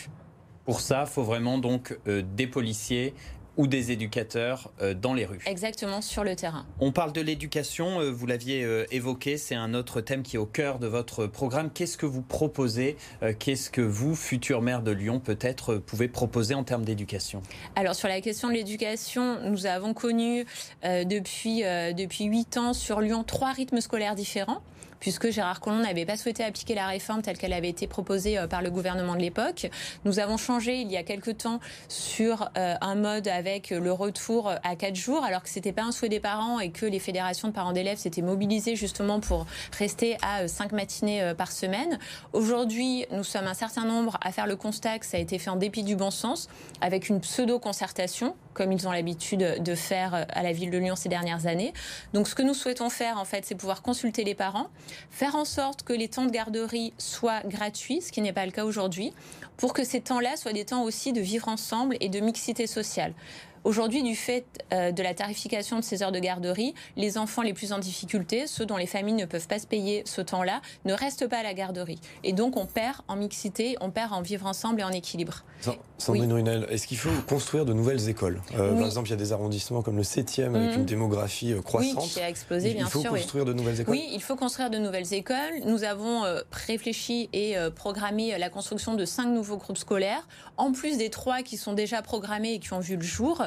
Pour 0.66 0.82
ça, 0.82 1.06
il 1.08 1.12
faut 1.12 1.24
vraiment 1.24 1.58
donc 1.58 1.98
euh, 2.08 2.22
des 2.36 2.46
policiers, 2.46 3.14
ou 3.58 3.68
des 3.68 3.92
éducateurs 3.92 4.72
euh, 4.82 4.94
dans 4.94 5.14
les 5.14 5.26
rues. 5.26 5.42
Exactement, 5.46 6.02
sur 6.02 6.24
le 6.24 6.36
terrain. 6.36 6.66
On 6.80 6.92
parle 6.92 7.12
de 7.12 7.22
l'éducation, 7.22 8.00
euh, 8.00 8.12
vous 8.12 8.28
l'aviez 8.28 8.64
euh, 8.64 8.86
évoqué, 8.92 9.38
c'est 9.38 9.56
un 9.56 9.74
autre 9.74 10.00
thème 10.00 10.24
qui 10.24 10.36
est 10.36 10.40
au 10.40 10.46
cœur 10.46 10.80
de 10.80 10.88
votre 10.88 11.26
programme. 11.26 11.72
Qu'est-ce 11.74 11.98
que 11.98 12.06
vous 12.06 12.22
proposez 12.22 12.96
Qu'est-ce 13.40 13.70
que 13.70 13.82
vous, 13.82 14.16
futur 14.16 14.62
maire 14.62 14.82
de 14.82 14.92
Lyon, 14.92 15.20
peut-être 15.20 15.76
pouvez 15.76 16.08
proposer 16.08 16.54
en 16.54 16.64
termes 16.64 16.86
d'éducation? 16.86 17.42
Alors 17.76 17.96
sur 17.96 18.08
la 18.08 18.22
question 18.22 18.48
de 18.48 18.54
l'éducation, 18.54 19.40
nous 19.50 19.66
avons 19.66 19.94
connu 19.94 20.46
depuis, 20.84 21.64
depuis 21.96 22.26
8 22.26 22.58
ans 22.58 22.74
sur 22.74 23.02
Lyon 23.02 23.24
trois 23.24 23.52
rythmes 23.52 23.82
scolaires 23.82 24.16
différents. 24.16 24.62
Puisque 25.00 25.30
Gérard 25.30 25.60
Collomb 25.60 25.82
n'avait 25.82 26.06
pas 26.06 26.18
souhaité 26.18 26.44
appliquer 26.44 26.76
la 26.76 26.88
réforme 26.88 27.22
telle 27.22 27.38
qu'elle 27.38 27.54
avait 27.54 27.70
été 27.70 27.88
proposée 27.88 28.40
par 28.50 28.62
le 28.62 28.70
gouvernement 28.70 29.16
de 29.16 29.22
l'époque. 29.22 29.70
Nous 30.06 30.20
avons 30.20 30.38
changé 30.38 30.82
il 30.82 30.92
y 30.92 30.98
a 30.98 31.04
quelque 31.04 31.32
temps 31.32 31.60
sur 31.88 32.50
un 32.56 32.96
mode 32.96 33.28
avec 33.28 33.70
le 33.70 33.92
retour 33.92 34.52
à 34.64 34.76
quatre 34.76 34.96
jours, 34.96 35.24
alors 35.24 35.44
que 35.44 35.50
c'était 35.50 35.72
pas 35.72 35.84
un 35.84 35.92
souhait 35.92 36.10
des 36.10 36.20
parents 36.20 36.60
et 36.60 36.72
que 36.72 36.86
les 36.86 37.00
fédérations 37.00 37.48
de 37.48 37.54
parents 37.54 37.74
d'élèves 37.74 37.98
s'étaient 37.98 38.22
mobilisées 38.22 38.76
justement 38.76 39.20
pour 39.20 39.46
rester 39.78 40.18
à 40.22 40.48
cinq 40.48 40.72
matinées 40.72 41.34
par 41.38 41.52
semaine. 41.52 42.00
Aujourd'hui, 42.34 43.06
nous 43.12 43.24
sommes 43.24 43.48
un 43.48 43.54
certain 43.54 43.86
nombre 43.86 44.18
à 44.22 44.32
faire 44.32 44.48
le 44.48 44.56
constat 44.56 45.00
que 45.00 45.06
ça 45.06 45.18
a 45.18 45.20
été 45.20 45.40
fait 45.40 45.50
en 45.50 45.56
dépit 45.56 45.84
du 45.84 45.96
bon 45.96 46.12
sens, 46.12 46.48
avec 46.82 47.10
une 47.10 47.20
pseudo-concertation, 47.20 48.36
comme 48.54 48.72
ils 48.72 48.88
ont 48.88 48.92
l'habitude 48.92 49.64
de 49.64 49.76
faire 49.76 50.26
à 50.30 50.44
la 50.44 50.52
ville 50.52 50.72
de 50.72 50.78
Lyon 50.78 50.96
ces 50.96 51.10
dernières 51.10 51.46
années. 51.46 51.74
Donc 52.14 52.28
ce 52.28 52.36
que 52.36 52.42
nous 52.42 52.54
souhaitons 52.54 52.90
faire, 52.90 53.18
en 53.18 53.26
fait, 53.26 53.46
c'est 53.46 53.56
pouvoir 53.56 53.82
consulter 53.82 54.24
les 54.24 54.36
parents, 54.36 54.70
faire 55.12 55.36
en 55.36 55.46
sorte 55.46 55.84
que 55.84 55.94
les 55.94 56.08
temps 56.08 56.26
de 56.26 56.32
garderie 56.32 56.94
soient 56.98 57.42
gratuits, 57.46 58.02
ce 58.02 58.12
qui 58.12 58.22
n'est 58.22 58.34
pas 58.34 58.46
le 58.46 58.52
cas 58.52 58.66
aujourd'hui, 58.66 59.14
pour 59.58 59.74
que 59.74 59.84
ces 59.84 60.02
temps-là 60.02 60.38
soient 60.38 60.54
des 60.54 60.66
temps 60.66 60.84
aussi 60.84 61.14
de 61.14 61.22
vivre 61.22 61.48
ensemble 61.48 61.98
et 62.00 62.10
de 62.10 62.20
mixité 62.20 62.68
sociale. 62.68 63.14
Aujourd'hui, 63.68 64.02
du 64.02 64.16
fait 64.16 64.46
euh, 64.72 64.94
de 64.94 65.04
la 65.04 65.14
tarification 65.14 65.78
de 65.78 65.84
ces 65.84 66.02
heures 66.02 66.14
de 66.14 66.20
garderie, 66.20 66.74
les 66.96 67.18
enfants 67.18 67.42
les 67.42 67.52
plus 67.52 67.74
en 67.74 67.80
difficulté, 67.80 68.48
ceux 68.48 68.66
dont 68.66 68.78
les 68.78 68.86
familles 68.86 69.16
ne 69.16 69.26
peuvent 69.26 69.46
pas 69.46 69.60
se 69.60 69.68
payer 69.68 70.04
ce 70.06 70.22
temps-là, 70.22 70.62
ne 70.86 70.94
restent 70.94 71.28
pas 71.28 71.40
à 71.40 71.44
la 71.44 71.54
garderie. 71.54 72.00
Et 72.24 72.32
donc, 72.32 72.56
on 72.56 72.66
perd 72.66 73.00
en 73.10 73.18
mixité, 73.18 73.76
on 73.82 73.92
perd 73.92 74.14
en 74.14 74.22
vivre 74.22 74.46
ensemble 74.46 74.80
et 74.80 74.84
en 74.86 74.92
équilibre. 74.92 75.44
Sandrine 75.98 76.32
Runel, 76.32 76.66
est-ce 76.70 76.88
qu'il 76.88 76.98
faut 76.98 77.10
construire 77.28 77.66
de 77.66 77.74
nouvelles 77.74 78.08
écoles? 78.08 78.42
Euh, 78.58 78.74
Par 78.74 78.86
exemple, 78.86 79.10
il 79.10 79.12
y 79.12 79.16
a 79.16 79.18
des 79.18 79.34
arrondissements 79.34 79.82
comme 79.82 79.98
le 79.98 80.04
7e 80.04 80.56
avec 80.56 80.70
mhm. 80.70 80.80
une 80.80 80.86
démographie 80.86 81.52
euh, 81.52 81.62
croissante. 81.62 82.04
Oui, 82.04 82.10
qui 82.10 82.22
a 82.22 82.30
explosé, 82.30 82.74
bien 82.74 82.88
sûr. 82.88 83.02
Il 83.02 83.08
faut 83.08 83.14
construire 83.16 83.44
de 83.44 83.52
nouvelles 83.52 83.82
écoles? 83.82 83.94
Oui, 83.94 84.08
il 84.14 84.22
faut 84.22 84.38
construire 84.38 84.70
de 84.70 84.78
nouvelles 84.78 85.14
écoles. 85.14 85.36
Nous 85.66 85.84
avons 85.84 86.24
réfléchi 86.54 87.28
et 87.34 87.58
programmé 87.76 88.38
la 88.38 88.50
construction 88.50 88.94
de 88.94 89.04
cinq 89.04 89.26
nouveaux 89.26 89.58
groupes 89.58 89.78
scolaires, 89.78 90.26
en 90.56 90.72
plus 90.72 90.98
des 90.98 91.10
trois 91.10 91.42
qui 91.42 91.58
sont 91.58 91.74
déjà 91.74 92.02
programmés 92.02 92.54
et 92.54 92.60
qui 92.60 92.72
ont 92.72 92.80
vu 92.80 92.96
le 92.96 93.02
jour. 93.02 93.44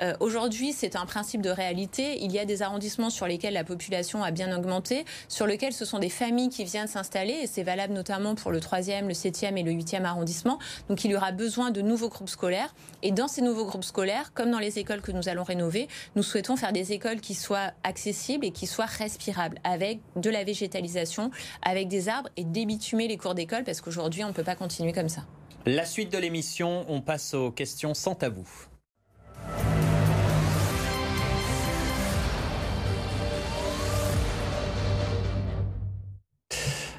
Euh, 0.00 0.14
aujourd'hui, 0.20 0.72
c'est 0.72 0.96
un 0.96 1.06
principe 1.06 1.42
de 1.42 1.50
réalité. 1.50 2.22
Il 2.22 2.32
y 2.32 2.38
a 2.38 2.44
des 2.44 2.62
arrondissements 2.62 3.10
sur 3.10 3.26
lesquels 3.26 3.54
la 3.54 3.64
population 3.64 4.22
a 4.22 4.30
bien 4.30 4.56
augmenté, 4.56 5.04
sur 5.28 5.46
lesquels 5.46 5.72
ce 5.72 5.84
sont 5.84 5.98
des 5.98 6.08
familles 6.08 6.48
qui 6.48 6.64
viennent 6.64 6.88
s'installer, 6.88 7.34
et 7.42 7.46
c'est 7.46 7.62
valable 7.62 7.92
notamment 7.92 8.34
pour 8.34 8.50
le 8.50 8.60
3e, 8.60 9.06
le 9.06 9.14
7e 9.14 9.56
et 9.56 9.62
le 9.62 9.72
8e 9.72 10.04
arrondissement. 10.04 10.58
Donc 10.88 11.04
il 11.04 11.10
y 11.10 11.16
aura 11.16 11.32
besoin 11.32 11.70
de 11.70 11.80
nouveaux 11.80 12.08
groupes 12.08 12.28
scolaires. 12.28 12.74
Et 13.02 13.12
dans 13.12 13.28
ces 13.28 13.42
nouveaux 13.42 13.66
groupes 13.66 13.84
scolaires, 13.84 14.32
comme 14.34 14.50
dans 14.50 14.58
les 14.58 14.78
écoles 14.78 15.00
que 15.00 15.12
nous 15.12 15.28
allons 15.28 15.44
rénover, 15.44 15.88
nous 16.16 16.22
souhaitons 16.22 16.56
faire 16.56 16.72
des 16.72 16.92
écoles 16.92 17.20
qui 17.20 17.34
soient 17.34 17.72
accessibles 17.82 18.44
et 18.44 18.50
qui 18.50 18.66
soient 18.66 18.86
respirables, 18.86 19.58
avec 19.64 20.00
de 20.16 20.30
la 20.30 20.44
végétalisation, 20.44 21.30
avec 21.62 21.88
des 21.88 22.08
arbres 22.08 22.28
et 22.36 22.44
débitumer 22.44 23.08
les 23.08 23.16
cours 23.16 23.34
d'école, 23.34 23.64
parce 23.64 23.80
qu'aujourd'hui, 23.80 24.24
on 24.24 24.28
ne 24.28 24.32
peut 24.32 24.44
pas 24.44 24.56
continuer 24.56 24.92
comme 24.92 25.08
ça. 25.08 25.22
La 25.66 25.86
suite 25.86 26.12
de 26.12 26.18
l'émission, 26.18 26.84
on 26.88 27.00
passe 27.00 27.32
aux 27.32 27.50
questions 27.50 27.94
sans 27.94 28.14
tabou. 28.14 28.46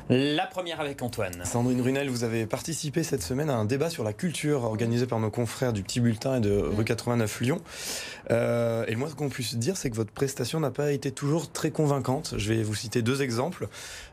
La 0.08 0.46
première 0.46 0.80
avec 0.82 1.02
Antoine. 1.02 1.44
Sandrine 1.46 1.82
Runel, 1.82 2.12
vous 2.12 2.24
avez 2.24 2.46
participé 2.46 3.02
cette 3.02 3.24
semaine 3.24 3.50
à 3.50 3.56
un 3.56 3.66
débat 3.66 3.90
sur 3.90 4.04
la 4.04 4.14
culture 4.14 4.64
organisé 4.64 5.08
par 5.08 5.20
nos 5.20 5.32
confrères 5.32 5.74
du 5.74 5.82
Petit 5.82 6.00
Bulletin 6.00 6.38
et 6.38 6.42
de 6.42 6.52
rue 6.52 6.86
89 6.86 7.42
Lyon. 7.42 7.60
Euh, 8.30 8.86
et 8.88 8.96
moi, 8.96 9.10
ce 9.10 9.16
qu'on 9.16 9.30
puisse 9.30 9.56
dire, 9.56 9.78
c'est 9.78 9.90
que 9.90 9.96
votre 9.96 10.12
prestation 10.12 10.60
n'a 10.60 10.70
pas 10.70 10.92
été 10.92 11.12
toujours 11.12 11.52
très 11.52 11.72
convaincante. 11.72 12.36
Je 12.38 12.54
vais 12.54 12.62
vous 12.62 12.76
citer 12.76 13.02
deux 13.02 13.24
exemples. 13.24 13.68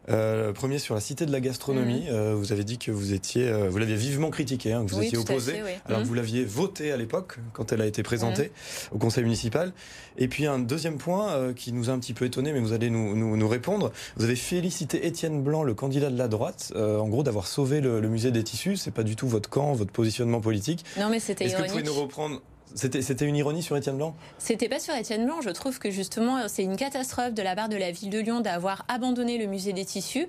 Euh, 0.09 0.49
le 0.49 0.53
premier 0.53 0.79
sur 0.79 0.95
la 0.95 1.01
cité 1.01 1.27
de 1.27 1.33
la 1.33 1.41
gastronomie. 1.41 2.03
Mhm. 2.03 2.15
Euh, 2.15 2.35
vous 2.35 2.53
avez 2.53 2.65
dit 2.65 2.79
que 2.79 2.91
vous 2.91 3.13
étiez, 3.13 3.49
euh, 3.49 3.69
vous 3.69 3.79
l'aviez 3.79 3.97
vivement 3.97 4.31
critiqué, 4.31 4.73
hein, 4.73 4.85
que 4.85 4.91
vous 4.91 5.03
étiez 5.03 5.19
opposé. 5.19 5.61
Alors 5.87 6.01
mhm. 6.01 6.07
vous 6.07 6.15
l'aviez 6.15 6.45
voté 6.45 6.93
à 6.93 6.97
l'époque 6.97 7.39
quand 7.53 7.73
elle 7.73 7.81
a 7.81 7.87
été 7.87 8.03
présentée 8.03 8.45
mhm. 8.45 8.97
au 8.97 8.99
conseil 8.99 9.25
municipal. 9.25 9.73
Et 10.19 10.29
puis 10.29 10.47
un 10.47 10.59
deuxième 10.59 10.99
point 10.99 11.53
qui 11.55 11.73
nous 11.73 11.89
a 11.89 11.93
un 11.93 11.99
petit 11.99 12.13
peu 12.15 12.25
étonné, 12.25 12.53
mais 12.53 12.61
vous 12.61 12.73
allez 12.73 12.91
nous, 12.91 13.17
nous, 13.17 13.49
répondre. 13.49 13.93
Vous 14.17 14.25
avez 14.25 14.37
félicité 14.37 15.07
Étienne 15.07 15.43
Blanc, 15.43 15.63
le 15.63 15.75
candidat 15.75 16.11
de 16.11 16.19
la 16.19 16.29
droite, 16.29 16.73
en 16.77 17.09
gros 17.09 17.23
d'avoir 17.23 17.47
sauvé 17.47 17.81
le, 17.81 18.01
musée 18.09 18.31
des 18.31 18.45
tissus. 18.45 18.77
C'est 18.77 18.91
pas 18.91 19.05
du 19.05 19.17
tout 19.17 19.27
votre 19.27 19.49
camp, 19.49 19.73
votre 19.73 19.93
positionnement 19.93 20.41
politique. 20.41 20.85
Non, 20.99 21.09
mais 21.09 21.19
c'était 21.19 21.47
Est-ce 21.47 21.57
que 21.57 21.63
vous 21.63 21.69
pouvez 21.69 21.83
nous 21.83 21.95
reprendre 21.95 22.43
c'était 22.75 23.27
une 23.27 23.37
ironie 23.37 23.63
sur 23.63 23.77
Étienne 23.77 23.97
Blanc? 23.97 24.15
C'était 24.39 24.69
pas 24.69 24.79
sur 24.79 24.95
Étienne 24.95 25.25
Blanc. 25.25 25.41
Je 25.41 25.51
trouve 25.51 25.79
que 25.79 25.91
justement, 25.91 26.49
c'est 26.49 26.63
une 26.63 26.77
catastrophe 26.77 27.35
de 27.35 27.43
la 27.43 27.55
part 27.55 27.69
de 27.69 27.77
la 27.77 27.91
ville 27.91 28.11
de 28.11 28.19
Lyon 28.19 28.41
d'avoir 28.41 28.85
abandonné 28.89 29.39
le 29.39 29.47
musée 29.47 29.73
des 29.73 29.85
tissus 29.85 30.27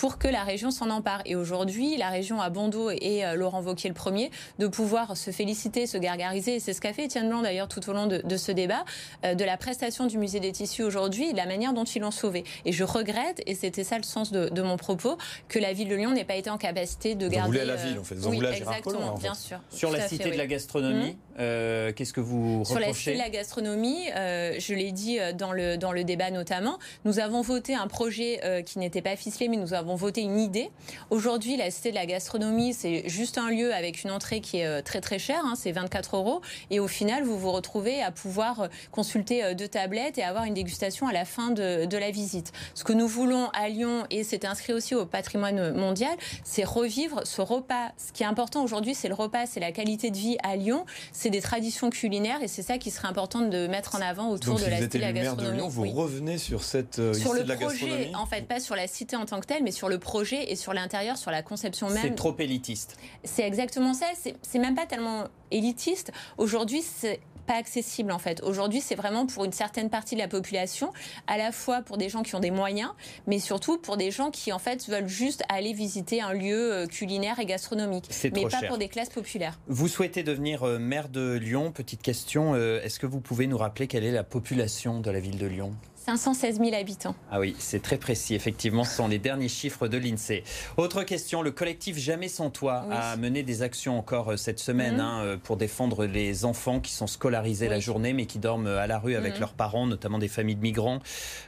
pour 0.00 0.18
que 0.18 0.28
la 0.28 0.42
région 0.42 0.70
s'en 0.70 0.90
empare. 0.90 1.22
Et 1.24 1.36
aujourd'hui, 1.36 1.96
la 1.96 2.10
région 2.10 2.40
a 2.40 2.50
bon 2.50 2.68
dos 2.68 2.90
et 2.90 3.24
euh, 3.24 3.34
Laurent 3.34 3.62
Wauquiez 3.62 3.88
le 3.88 3.94
premier 3.94 4.30
de 4.58 4.66
pouvoir 4.66 5.16
se 5.16 5.30
féliciter, 5.30 5.86
se 5.86 5.96
gargariser. 5.98 6.56
Et 6.56 6.60
c'est 6.60 6.72
ce 6.72 6.80
qu'a 6.80 6.92
fait 6.92 7.04
Étienne 7.04 7.28
Blanc 7.28 7.42
d'ailleurs 7.42 7.68
tout 7.68 7.88
au 7.88 7.92
long 7.92 8.06
de, 8.06 8.36
ce 8.36 8.52
débat, 8.52 8.84
euh, 9.24 9.34
de 9.34 9.44
la 9.44 9.56
prestation 9.56 10.06
du 10.06 10.18
musée 10.18 10.40
des 10.40 10.52
tissus 10.52 10.82
aujourd'hui 10.82 11.28
et 11.28 11.32
de 11.32 11.36
la 11.36 11.46
manière 11.46 11.72
dont 11.72 11.84
ils 11.84 12.02
l'ont 12.02 12.10
sauvé. 12.10 12.44
Et 12.64 12.72
je 12.72 12.84
regrette, 12.84 13.42
et 13.46 13.54
c'était 13.54 13.84
ça 13.84 13.96
le 13.96 14.02
sens 14.02 14.32
de, 14.32 14.62
mon 14.62 14.76
propos, 14.76 15.16
que 15.48 15.58
la 15.58 15.72
ville 15.72 15.88
de 15.88 15.94
Lyon 15.94 16.12
n'ait 16.12 16.24
pas 16.24 16.36
été 16.36 16.50
en 16.50 16.58
capacité 16.58 17.14
de 17.14 17.28
garder. 17.28 17.40
Vous 17.40 17.46
voulez 17.46 17.60
à 17.60 17.64
la 17.64 17.76
ville, 17.76 17.98
en 17.98 18.04
fait. 18.04 18.14
Vous 18.14 18.30
oui, 18.30 18.40
exactement, 18.44 19.14
bien 19.14 19.34
sûr. 19.34 19.60
Sur 19.70 19.90
la 19.90 20.08
cité 20.08 20.30
de 20.30 20.36
la 20.36 20.46
gastronomie, 20.46 21.16
mmh. 21.36 21.92
qu'est-ce 21.94 22.12
que 22.12 22.20
vous 22.20 22.64
reprochez 22.64 22.72
Sur 22.72 22.80
la 22.80 22.92
cité 22.94 23.12
de 23.12 23.18
la 23.18 23.30
gastronomie, 23.30 24.06
je 24.06 24.74
l'ai 24.74 24.92
dit 24.92 25.18
dans 25.36 25.52
le, 25.52 25.76
dans 25.76 25.92
le 25.92 26.02
débat 26.04 26.30
notamment, 26.30 26.78
nous 27.04 27.18
avons 27.18 27.42
voté 27.42 27.74
un 27.74 27.86
projet 27.86 28.64
qui 28.66 28.78
n'était 28.78 29.02
pas 29.02 29.16
ficelé, 29.16 29.48
mais 29.48 29.56
nous 29.56 29.74
avons 29.74 29.83
avons 29.84 29.96
voté 29.96 30.22
une 30.22 30.38
idée. 30.38 30.70
Aujourd'hui, 31.10 31.56
la 31.56 31.70
Cité 31.70 31.90
de 31.90 31.94
la 31.94 32.06
Gastronomie, 32.06 32.72
c'est 32.72 33.06
juste 33.06 33.36
un 33.36 33.50
lieu 33.50 33.74
avec 33.74 34.02
une 34.02 34.10
entrée 34.10 34.40
qui 34.40 34.58
est 34.58 34.66
euh, 34.66 34.80
très 34.82 35.02
très 35.02 35.18
chère, 35.18 35.44
hein, 35.44 35.54
c'est 35.56 35.72
24 35.72 36.16
euros. 36.16 36.40
Et 36.70 36.80
au 36.80 36.88
final, 36.88 37.22
vous 37.22 37.38
vous 37.38 37.52
retrouvez 37.52 38.02
à 38.02 38.10
pouvoir 38.10 38.60
euh, 38.60 38.68
consulter 38.92 39.44
euh, 39.44 39.54
deux 39.54 39.68
tablettes 39.68 40.16
et 40.16 40.22
avoir 40.22 40.44
une 40.44 40.54
dégustation 40.54 41.06
à 41.06 41.12
la 41.12 41.26
fin 41.26 41.50
de, 41.50 41.84
de 41.84 41.96
la 41.98 42.10
visite. 42.10 42.52
Ce 42.74 42.82
que 42.82 42.94
nous 42.94 43.06
voulons 43.06 43.50
à 43.50 43.68
Lyon, 43.68 44.06
et 44.10 44.24
c'est 44.24 44.46
inscrit 44.46 44.72
aussi 44.72 44.94
au 44.94 45.04
patrimoine 45.04 45.72
mondial, 45.74 46.16
c'est 46.44 46.64
revivre 46.64 47.20
ce 47.26 47.42
repas. 47.42 47.92
Ce 47.98 48.12
qui 48.12 48.22
est 48.22 48.26
important 48.26 48.64
aujourd'hui, 48.64 48.94
c'est 48.94 49.08
le 49.08 49.14
repas, 49.14 49.44
c'est 49.44 49.60
la 49.60 49.72
qualité 49.72 50.10
de 50.10 50.16
vie 50.16 50.38
à 50.42 50.56
Lyon, 50.56 50.86
c'est 51.12 51.30
des 51.30 51.42
traditions 51.42 51.90
culinaires 51.90 52.42
et 52.42 52.48
c'est 52.48 52.62
ça 52.62 52.78
qui 52.78 52.90
serait 52.90 53.08
important 53.08 53.42
de 53.42 53.66
mettre 53.66 53.96
en 53.96 54.00
avant 54.00 54.30
autour 54.30 54.58
de 54.58 54.64
la 54.64 54.78
Cité 54.78 54.98
de 54.98 55.02
la 55.02 55.12
Gastronomie. 55.12 55.50
De 55.50 55.56
Lyon, 55.56 55.68
vous 55.68 55.90
revenez 55.90 56.38
sur 56.38 56.64
cette 56.64 56.94
sur 57.12 57.34
le 57.34 57.42
de 57.42 57.48
la 57.48 57.56
projet, 57.56 58.10
en 58.14 58.24
fait, 58.24 58.48
pas 58.48 58.60
sur 58.60 58.76
la 58.76 58.86
cité 58.86 59.16
en 59.16 59.26
tant 59.26 59.40
que 59.40 59.46
telle, 59.46 59.62
mais 59.62 59.73
sur 59.74 59.88
le 59.88 59.98
projet 59.98 60.50
et 60.50 60.56
sur 60.56 60.72
l'intérieur, 60.72 61.16
sur 61.16 61.30
la 61.30 61.42
conception 61.42 61.90
même. 61.90 62.02
C'est 62.02 62.14
trop 62.14 62.34
élitiste. 62.38 62.96
C'est 63.24 63.42
exactement 63.42 63.94
ça. 63.94 64.06
C'est 64.42 64.58
même 64.58 64.74
pas 64.74 64.86
tellement 64.86 65.24
élitiste. 65.50 66.12
Aujourd'hui, 66.38 66.82
c'est 66.82 67.20
pas 67.46 67.54
accessible 67.54 68.12
en 68.12 68.18
fait. 68.18 68.42
Aujourd'hui, 68.42 68.80
c'est 68.80 68.94
vraiment 68.94 69.26
pour 69.26 69.44
une 69.44 69.52
certaine 69.52 69.90
partie 69.90 70.14
de 70.14 70.20
la 70.20 70.28
population, 70.28 70.92
à 71.26 71.36
la 71.36 71.52
fois 71.52 71.82
pour 71.82 71.96
des 71.96 72.08
gens 72.08 72.22
qui 72.22 72.34
ont 72.34 72.40
des 72.40 72.50
moyens, 72.50 72.90
mais 73.26 73.38
surtout 73.38 73.78
pour 73.78 73.96
des 73.96 74.10
gens 74.10 74.30
qui 74.30 74.52
en 74.52 74.58
fait 74.58 74.88
veulent 74.88 75.08
juste 75.08 75.42
aller 75.48 75.72
visiter 75.72 76.20
un 76.20 76.32
lieu 76.32 76.72
euh, 76.72 76.86
culinaire 76.86 77.38
et 77.38 77.46
gastronomique, 77.46 78.08
mais 78.32 78.46
pas 78.46 78.62
pour 78.66 78.78
des 78.78 78.88
classes 78.88 79.10
populaires. 79.10 79.58
Vous 79.68 79.88
souhaitez 79.88 80.22
devenir 80.22 80.62
euh, 80.62 80.78
maire 80.78 81.08
de 81.08 81.34
Lyon 81.34 81.72
Petite 81.72 82.02
question, 82.02 82.54
euh, 82.54 82.82
est-ce 82.82 82.98
que 82.98 83.06
vous 83.06 83.20
pouvez 83.20 83.46
nous 83.46 83.58
rappeler 83.58 83.86
quelle 83.86 84.04
est 84.04 84.12
la 84.12 84.24
population 84.24 85.00
de 85.00 85.10
la 85.10 85.20
ville 85.20 85.38
de 85.38 85.46
Lyon? 85.46 85.74
516 86.04 86.58
000 86.58 86.74
habitants. 86.74 87.14
Ah 87.30 87.40
oui, 87.40 87.56
c'est 87.58 87.80
très 87.80 87.96
précis, 87.96 88.34
effectivement, 88.34 88.84
ce 88.84 88.94
sont 88.94 89.08
les 89.08 89.18
derniers 89.18 89.48
chiffres 89.48 89.88
de 89.88 89.96
l'INSEE. 89.96 90.44
Autre 90.76 91.02
question, 91.02 91.40
le 91.40 91.50
collectif 91.50 91.96
Jamais 91.96 92.28
sans 92.28 92.50
toi 92.50 92.84
a 92.90 93.16
mené 93.16 93.42
des 93.42 93.62
actions 93.62 93.96
encore 93.98 94.32
euh, 94.32 94.36
cette 94.36 94.58
semaine 94.58 94.96
mhm. 94.96 95.00
hein, 95.00 95.20
euh, 95.22 95.36
pour 95.42 95.56
défendre 95.56 96.04
les 96.04 96.44
enfants 96.44 96.80
qui 96.80 96.92
sont 96.92 97.06
scolarisés 97.06 97.68
la 97.68 97.80
journée 97.80 98.12
mais 98.12 98.26
qui 98.26 98.38
dorment 98.38 98.66
à 98.66 98.86
la 98.86 98.98
rue 98.98 99.14
avec 99.14 99.34
mhm. 99.34 99.40
leurs 99.40 99.52
parents, 99.54 99.86
notamment 99.86 100.18
des 100.18 100.28
familles 100.28 100.56
de 100.56 100.60
migrants. 100.60 100.98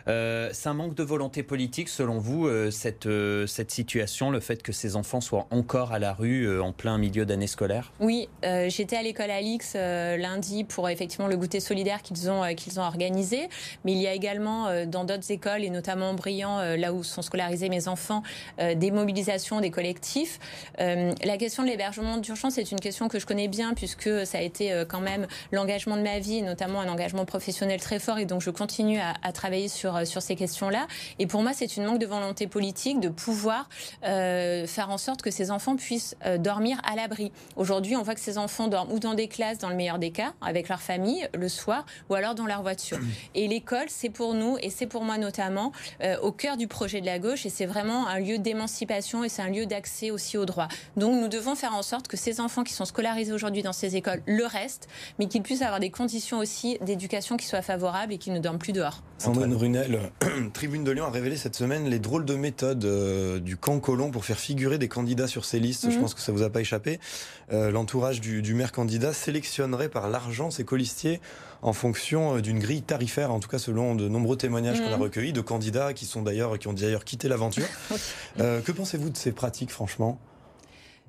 Euh, 0.08 0.48
c'est 0.54 0.70
un 0.70 0.74
manque 0.74 0.94
de 0.94 1.02
volonté 1.02 1.42
politique, 1.42 1.90
selon 1.90 2.18
vous, 2.18 2.48
cette, 2.70 3.08
cette 3.46 3.70
situation, 3.70 4.30
le 4.30 4.40
fait 4.40 4.62
que 4.62 4.72
ces 4.72 4.96
enfants 4.96 5.20
soient 5.20 5.48
encore 5.50 5.92
à 5.92 5.98
la 5.98 6.14
rue 6.14 6.60
en 6.60 6.72
plein 6.72 6.96
milieu 6.96 7.26
d'année 7.26 7.46
scolaire? 7.46 7.92
Oui, 8.00 8.28
j'étais 8.42 8.96
à 8.96 9.02
l'école 9.02 9.30
Alix 9.30 9.74
lundi 9.74 10.64
pour 10.64 10.88
effectivement 10.88 11.26
le 11.26 11.36
goûter 11.36 11.60
solidaire 11.60 12.02
qu'ils 12.02 12.30
ont, 12.30 12.42
qu'ils 12.54 12.80
ont 12.80 12.84
organisé, 12.84 13.48
mais 13.84 13.92
il 13.92 13.98
y 13.98 14.06
a 14.06 14.14
également 14.14 14.45
euh, 14.46 14.86
dans 14.86 15.04
d'autres 15.04 15.30
écoles 15.30 15.64
et 15.64 15.70
notamment 15.70 16.14
Brillant, 16.14 16.58
euh, 16.58 16.76
là 16.76 16.92
où 16.92 17.02
sont 17.02 17.22
scolarisés 17.22 17.68
mes 17.68 17.88
enfants, 17.88 18.22
euh, 18.60 18.74
des 18.74 18.90
mobilisations, 18.90 19.60
des 19.60 19.70
collectifs. 19.70 20.38
la 20.78 21.36
question 21.38 21.62
de 21.62 21.68
l'hébergement 21.68 22.16
d'urgence 22.18 22.54
c'est 22.54 22.70
une 22.70 22.80
question 22.80 23.08
que 23.08 23.18
je 23.18 23.26
connais 23.26 23.48
bien 23.48 23.74
puisque 23.74 24.26
ça 24.26 24.38
a 24.38 24.40
été 24.40 24.84
quand 24.88 25.00
même 25.00 25.26
l'engagement 25.52 25.96
de 25.96 26.02
ma 26.02 26.18
vie, 26.18 26.42
notamment 26.42 26.80
un 26.80 26.88
engagement 26.88 27.24
professionnel 27.24 27.80
très 27.80 27.98
fort 27.98 28.18
et 28.18 28.24
donc 28.24 28.40
je 28.40 28.50
continue 28.50 28.98
à, 29.00 29.32
travailler 29.32 29.68
sur, 29.68 30.06
sur 30.06 30.22
ces 30.22 30.36
questions-là. 30.36 30.86
Et 31.18 31.26
pour 31.26 31.42
moi, 31.42 31.52
c'est 31.52 31.76
une 31.76 31.84
manque 31.84 31.98
de 31.98 32.06
volonté 32.06 32.46
politique 32.46 33.00
de 33.00 33.08
pouvoir 33.08 33.68
faire 34.02 34.90
en 34.90 34.98
sorte 34.98 35.22
que 35.22 35.30
ces 35.30 35.50
enfants 35.50 35.76
puissent 35.76 36.16
dormir 36.38 36.80
à 36.84 36.96
l'abri. 36.96 37.32
Aujourd'hui, 37.56 37.96
on 37.96 38.02
voit 38.02 38.14
que 38.14 38.20
ces 38.20 38.38
enfants 38.38 38.68
dorment 38.68 38.92
ou 38.92 38.98
dans 38.98 39.14
des 39.14 39.28
classes, 39.28 39.58
dans 39.58 39.70
le 39.70 39.76
meilleur 39.76 39.98
des 39.98 40.10
cas, 40.10 40.32
avec 40.40 40.68
leur 40.68 40.80
famille, 40.80 41.28
le 41.34 41.48
soir, 41.48 41.84
ou 42.08 42.14
alors 42.14 42.34
dans 42.34 42.46
leur 42.46 42.62
voiture. 42.62 42.98
Et 43.34 43.48
l'école, 43.48 43.86
c'est 43.88 44.10
pour 44.10 44.34
nous, 44.36 44.56
et 44.60 44.70
c'est 44.70 44.86
pour 44.86 45.02
moi 45.02 45.18
notamment, 45.18 45.72
au 46.22 46.32
cœur 46.32 46.56
du 46.56 46.68
projet 46.68 47.00
de 47.00 47.06
la 47.06 47.18
gauche, 47.18 47.46
et 47.46 47.50
c'est 47.50 47.66
vraiment 47.66 48.06
un 48.06 48.20
lieu 48.20 48.38
d'émancipation 48.38 49.24
et 49.24 49.28
c'est 49.28 49.42
un 49.42 49.48
lieu 49.48 49.66
d'accès 49.66 50.10
aussi 50.10 50.38
au 50.38 50.44
droit. 50.44 50.68
Donc 50.96 51.20
nous 51.20 51.28
devons 51.28 51.54
faire 51.54 51.74
en 51.74 51.82
sorte 51.82 52.08
que 52.08 52.16
ces 52.16 52.40
enfants 52.40 52.64
qui 52.64 52.72
sont 52.72 52.84
scolarisés 52.84 53.32
aujourd'hui 53.32 53.62
dans 53.62 53.72
ces 53.72 53.96
écoles 53.96 54.22
le 54.26 54.44
restent, 54.44 54.88
mais 55.18 55.26
qu'ils 55.26 55.42
puissent 55.42 55.62
avoir 55.62 55.80
des 55.80 55.90
conditions 55.90 56.38
aussi 56.38 56.78
d'éducation 56.80 57.36
qui 57.36 57.46
soient 57.46 57.62
favorables 57.62 58.12
et 58.12 58.18
qu'ils 58.18 58.32
ne 58.32 58.38
dorment 58.38 58.58
plus 58.58 58.72
dehors. 58.72 59.02
Sandrine 59.18 59.54
Runel, 59.54 60.00
Tribune 60.52 60.84
de 60.84 60.90
Lyon 60.90 61.06
a 61.06 61.10
révélé 61.10 61.36
cette 61.36 61.56
semaine 61.56 61.88
les 61.88 61.98
drôles 61.98 62.26
de 62.26 62.34
méthodes 62.34 62.84
euh, 62.84 63.40
du 63.40 63.56
camp 63.56 63.80
Colomb 63.80 64.10
pour 64.10 64.24
faire 64.26 64.38
figurer 64.38 64.76
des 64.76 64.88
candidats 64.88 65.26
sur 65.26 65.44
ses 65.46 65.58
listes. 65.58 65.90
Je 65.90 65.96
mhm. 65.96 66.02
pense 66.02 66.14
que 66.14 66.20
ça 66.20 66.32
vous 66.32 66.42
a 66.42 66.50
pas 66.50 66.60
échappé. 66.60 67.00
Euh, 67.52 67.70
l'entourage 67.70 68.20
du, 68.20 68.42
du, 68.42 68.52
maire 68.54 68.72
candidat 68.72 69.14
sélectionnerait 69.14 69.88
par 69.88 70.10
l'argent 70.10 70.50
ses 70.50 70.64
colistiers 70.64 71.20
en 71.62 71.72
fonction 71.72 72.36
euh, 72.36 72.40
d'une 72.42 72.58
grille 72.58 72.82
tarifaire, 72.82 73.32
en 73.32 73.40
tout 73.40 73.48
cas 73.48 73.58
selon 73.58 73.94
de 73.94 74.06
nombreux 74.06 74.36
témoignages 74.36 74.80
qu'on 74.80 74.92
a 74.92 74.96
mhm. 74.96 75.02
recueillis 75.02 75.32
de 75.32 75.40
candidats 75.40 75.94
qui 75.94 76.04
sont 76.04 76.22
d'ailleurs 76.22 76.58
qui 76.58 76.68
ont 76.68 76.74
d'ailleurs 76.74 77.04
quitté 77.04 77.28
l'aventure. 77.28 77.66
que 78.38 78.72
pensez-vous 78.72 79.10
de 79.10 79.16
ces 79.16 79.32
pratiques, 79.32 79.70
franchement? 79.70 80.20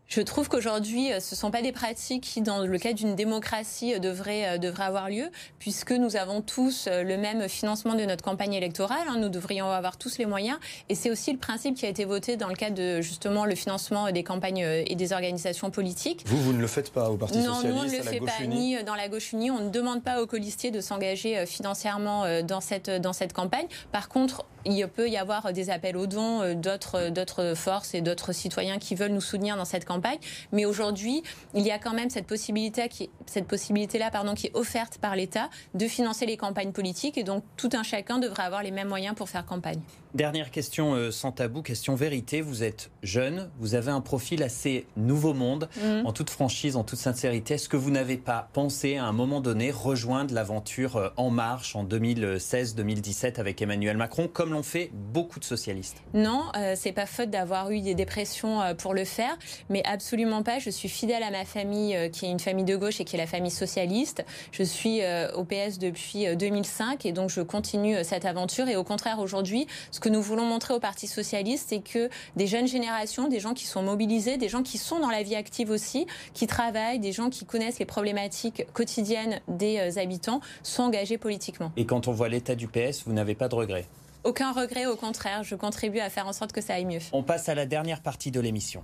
Je 0.08 0.22
trouve 0.22 0.48
qu'aujourd'hui, 0.48 1.12
euh, 1.12 1.20
ce 1.20 1.36
ne 1.36 1.38
sont 1.38 1.52
pas 1.52 1.62
des 1.62 1.74
pratiques 1.74 2.24
qui, 2.24 2.42
dans 2.42 2.60
le 2.60 2.78
cadre 2.78 2.96
d'une 2.96 3.16
démocratie, 3.16 3.94
euh, 3.94 4.00
devraient, 4.00 4.56
euh, 4.56 4.58
devraient 4.58 4.86
avoir 4.86 5.10
lieu, 5.10 5.30
puisque 5.60 5.92
nous 5.92 6.16
avons 6.16 6.42
tous 6.42 6.88
le 6.90 7.18
même 7.18 7.50
financement 7.50 7.94
de 7.94 8.06
notre 8.06 8.24
campagne 8.24 8.54
électorale. 8.54 9.08
Hein. 9.10 9.18
nous 9.20 9.30
devrions 9.30 9.70
avoir 9.70 9.98
tous 9.98 10.18
les 10.18 10.26
moyens. 10.26 10.58
Et 10.88 10.96
c'est 10.96 11.12
aussi 11.12 11.32
le 11.32 11.38
principe 11.38 11.76
qui 11.76 11.86
a 11.86 11.90
été 11.90 12.06
voté 12.06 12.38
dans 12.38 12.48
le 12.48 12.56
cadre 12.56 12.76
de 12.76 13.02
justement 13.02 13.46
le 13.46 13.56
financement 13.56 14.12
des 14.12 14.24
campagnes 14.24 14.60
et 14.60 14.96
des 14.96 15.14
organisations 15.14 15.72
politiques. 15.72 16.24
Vous, 16.26 16.42
vous 16.42 16.54
ne 16.54 16.60
le 16.60 16.68
faites 16.68 16.92
pas 16.92 17.10
au 17.10 17.18
Parti 17.18 17.40
non, 17.40 17.56
Socialiste 17.56 17.76
Non, 17.76 17.82
on 17.82 17.86
ne 17.86 17.98
le 17.98 18.04
fait 18.04 18.20
pas, 18.20 18.46
ni 18.48 18.82
dans 18.84 18.96
la 18.96 19.10
gauche 19.10 19.34
unie. 19.34 19.52
On 19.52 19.60
ne 19.60 19.70
demande 19.70 20.04
pas 20.04 20.22
aux 20.22 20.28
colistiers 20.28 20.72
de 20.72 20.80
s'engager 20.82 21.46
financièrement 21.46 22.42
dans 22.44 22.62
cette, 22.62 22.90
dans 22.90 23.14
cette 23.14 23.34
campagne. 23.34 23.68
Par 23.92 24.10
contre, 24.10 24.46
il 24.74 24.88
peut 24.88 25.10
y 25.10 25.18
avoir 25.18 25.54
des 25.54 25.70
appels 25.70 25.98
aux 25.98 26.08
dons 26.08 26.54
d'autres, 26.54 27.10
d'autres 27.10 27.54
forces 27.56 27.94
et 27.94 28.02
d'autres 28.02 28.32
citoyens 28.32 28.78
qui 28.78 28.96
veulent 28.96 29.12
nous 29.12 29.22
soutenir 29.22 29.58
dans 29.58 29.66
cette 29.66 29.86
campagne 29.86 30.20
mais 30.52 30.66
aujourd'hui, 30.66 31.24
il 31.54 31.66
y 31.66 31.72
a 31.72 31.80
quand 31.80 31.94
même 31.94 32.10
cette 32.10 32.28
possibilité 32.28 32.88
qui, 32.90 33.10
cette 33.26 33.48
possibilité-là, 33.48 34.12
pardon, 34.12 34.34
qui 34.34 34.48
est 34.48 34.56
offerte 34.56 34.98
par 34.98 35.16
l'État 35.16 35.50
de 35.74 35.88
financer 35.88 36.26
les 36.26 36.38
campagnes 36.38 36.72
politiques. 36.72 37.18
Et 37.18 37.24
donc, 37.24 37.44
tout 37.56 37.70
un 37.74 37.84
chacun 37.84 38.20
devrait 38.20 38.44
avoir 38.44 38.64
les 38.64 38.72
mêmes 38.72 38.88
moyens 38.88 39.16
pour 39.16 39.30
faire 39.30 39.46
campagne. 39.46 39.82
Dernière 40.14 40.52
question 40.52 40.94
euh, 40.94 41.12
sans 41.12 41.34
tabou, 41.34 41.62
question 41.62 41.96
vérité. 41.96 42.40
Vous 42.40 42.64
êtes 42.64 42.92
jeune, 43.04 43.50
vous 43.60 43.76
avez 43.76 43.92
un 43.92 44.00
profil 44.00 44.42
assez 44.42 44.86
nouveau 44.96 45.34
monde. 45.34 45.68
Mhm. 45.84 46.06
En 46.06 46.14
toute 46.14 46.30
franchise, 46.30 46.78
en 46.78 46.84
toute 46.84 47.00
sincérité, 47.00 47.56
est-ce 47.56 47.68
que 47.68 47.76
vous 47.76 47.92
n'avez 47.92 48.16
pas 48.16 48.50
pensé 48.54 48.96
à 48.96 49.06
un 49.06 49.12
moment 49.12 49.42
donné 49.42 49.70
rejoindre 49.70 50.34
l'aventure 50.34 50.96
euh, 50.96 51.10
En 51.18 51.30
Marche 51.30 51.76
en 51.76 51.84
2016-2017 51.84 53.40
avec 53.40 53.62
Emmanuel 53.62 53.98
Macron, 53.98 54.30
comme 54.32 54.54
l'ont 54.54 54.64
fait 54.64 54.92
beaucoup 54.94 55.40
de 55.40 55.46
socialistes? 55.46 55.98
Non, 56.14 56.46
euh, 56.56 56.74
c'est 56.78 56.94
pas 56.94 57.06
faute 57.06 57.30
d'avoir 57.30 57.70
eu 57.72 57.82
des 57.82 57.94
dépressions 57.94 58.62
pour 58.78 58.94
le 58.94 59.04
faire, 59.04 59.38
mais 59.70 59.84
absolument 59.86 60.42
pas. 60.42 60.60
Je 60.60 60.70
suis 60.70 60.90
fidèle 60.90 61.24
à 61.24 61.32
ma 61.32 61.44
famille, 61.44 62.10
qui 62.12 62.26
est 62.26 62.32
une 62.32 62.40
famille 62.40 62.66
de 62.66 62.78
gauche 62.78 63.02
et 63.02 63.06
qui 63.06 63.18
est 63.18 63.20
la 63.20 63.28
famille 63.28 63.52
socialiste. 63.52 64.24
Je 64.52 64.64
suis 64.64 65.02
au 65.36 65.44
PS 65.44 65.80
depuis 65.80 66.36
2005 66.36 67.06
et 67.06 67.12
donc 67.12 67.30
je 67.30 67.42
continue 67.42 68.04
cette 68.04 68.26
aventure. 68.26 68.68
Et 68.68 68.76
au 68.76 68.84
contraire, 68.84 69.20
aujourd'hui, 69.20 69.68
ce 69.98 70.00
que 70.00 70.10
nous 70.10 70.22
voulons 70.22 70.46
montrer 70.46 70.76
au 70.76 70.80
Parti 70.80 71.08
socialiste, 71.08 71.70
c'est 71.70 71.80
que 71.80 72.08
des 72.36 72.46
jeunes 72.46 72.68
générations, 72.68 73.28
des 73.28 73.40
gens 73.40 73.56
qui 73.56 73.66
sont 73.66 73.82
mobilisés, 73.82 74.38
des 74.38 74.48
gens 74.48 74.62
qui 74.62 74.78
sont 74.78 75.00
dans 75.00 75.10
la 75.10 75.24
vie 75.24 75.34
active 75.34 75.72
aussi, 75.72 76.06
qui 76.36 76.46
travaillent, 76.46 77.00
des 77.00 77.12
gens 77.12 77.32
qui 77.32 77.46
connaissent 77.46 77.80
les 77.80 77.86
problématiques 77.86 78.68
quotidiennes 78.74 79.40
des 79.48 79.80
euh, 79.80 80.00
habitants, 80.00 80.40
sont 80.62 80.84
engagés 80.84 81.18
politiquement. 81.18 81.72
Et 81.78 81.88
quand 81.88 82.08
on 82.08 82.12
voit 82.12 82.30
l'état 82.30 82.54
du 82.54 82.68
PS, 82.68 83.06
vous 83.08 83.14
n'avez 83.14 83.34
pas 83.34 83.48
de 83.48 83.56
regrets? 83.56 83.88
Aucun 84.24 84.52
regret, 84.52 84.86
au 84.86 84.98
contraire, 84.98 85.44
je 85.44 85.56
contribue 85.56 86.00
à 86.00 86.12
faire 86.12 86.28
en 86.28 86.34
sorte 86.34 86.52
que 86.52 86.62
ça 86.62 86.76
aille 86.76 86.86
mieux. 86.86 87.00
On 87.12 87.24
passe 87.24 87.50
à 87.50 87.56
la 87.56 87.66
dernière 87.66 88.02
partie 88.02 88.30
de 88.30 88.40
l'émission. 88.40 88.84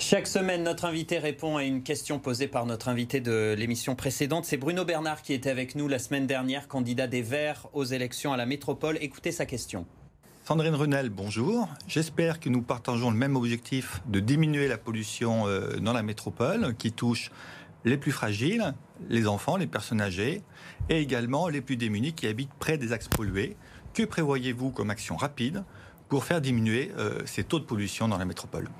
Chaque 0.00 0.26
semaine, 0.26 0.62
notre 0.62 0.86
invité 0.86 1.18
répond 1.18 1.58
à 1.58 1.62
une 1.62 1.82
question 1.82 2.18
posée 2.18 2.48
par 2.48 2.64
notre 2.64 2.88
invité 2.88 3.20
de 3.20 3.54
l'émission 3.56 3.94
précédente. 3.94 4.46
C'est 4.46 4.56
Bruno 4.56 4.86
Bernard 4.86 5.20
qui 5.20 5.34
était 5.34 5.50
avec 5.50 5.74
nous 5.74 5.88
la 5.88 5.98
semaine 5.98 6.26
dernière, 6.26 6.68
candidat 6.68 7.06
des 7.06 7.20
Verts 7.20 7.68
aux 7.74 7.84
élections 7.84 8.32
à 8.32 8.38
la 8.38 8.46
métropole. 8.46 8.96
Écoutez 9.02 9.30
sa 9.30 9.44
question. 9.44 9.84
Sandrine 10.46 10.74
Runel, 10.74 11.10
bonjour. 11.10 11.68
J'espère 11.86 12.40
que 12.40 12.48
nous 12.48 12.62
partageons 12.62 13.10
le 13.10 13.16
même 13.18 13.36
objectif 13.36 14.00
de 14.06 14.20
diminuer 14.20 14.68
la 14.68 14.78
pollution 14.78 15.46
euh, 15.46 15.76
dans 15.76 15.92
la 15.92 16.02
métropole 16.02 16.74
qui 16.76 16.92
touche 16.92 17.30
les 17.84 17.98
plus 17.98 18.10
fragiles, 18.10 18.72
les 19.10 19.26
enfants, 19.26 19.58
les 19.58 19.66
personnes 19.66 20.00
âgées 20.00 20.40
et 20.88 20.98
également 20.98 21.46
les 21.48 21.60
plus 21.60 21.76
démunis 21.76 22.14
qui 22.14 22.26
habitent 22.26 22.54
près 22.58 22.78
des 22.78 22.92
axes 22.92 23.08
pollués. 23.08 23.54
Que 23.92 24.04
prévoyez-vous 24.04 24.70
comme 24.70 24.88
action 24.88 25.16
rapide 25.16 25.62
pour 26.08 26.24
faire 26.24 26.40
diminuer 26.40 26.90
euh, 26.96 27.20
ces 27.26 27.44
taux 27.44 27.58
de 27.58 27.64
pollution 27.64 28.08
dans 28.08 28.16
la 28.16 28.24
métropole? 28.24 28.70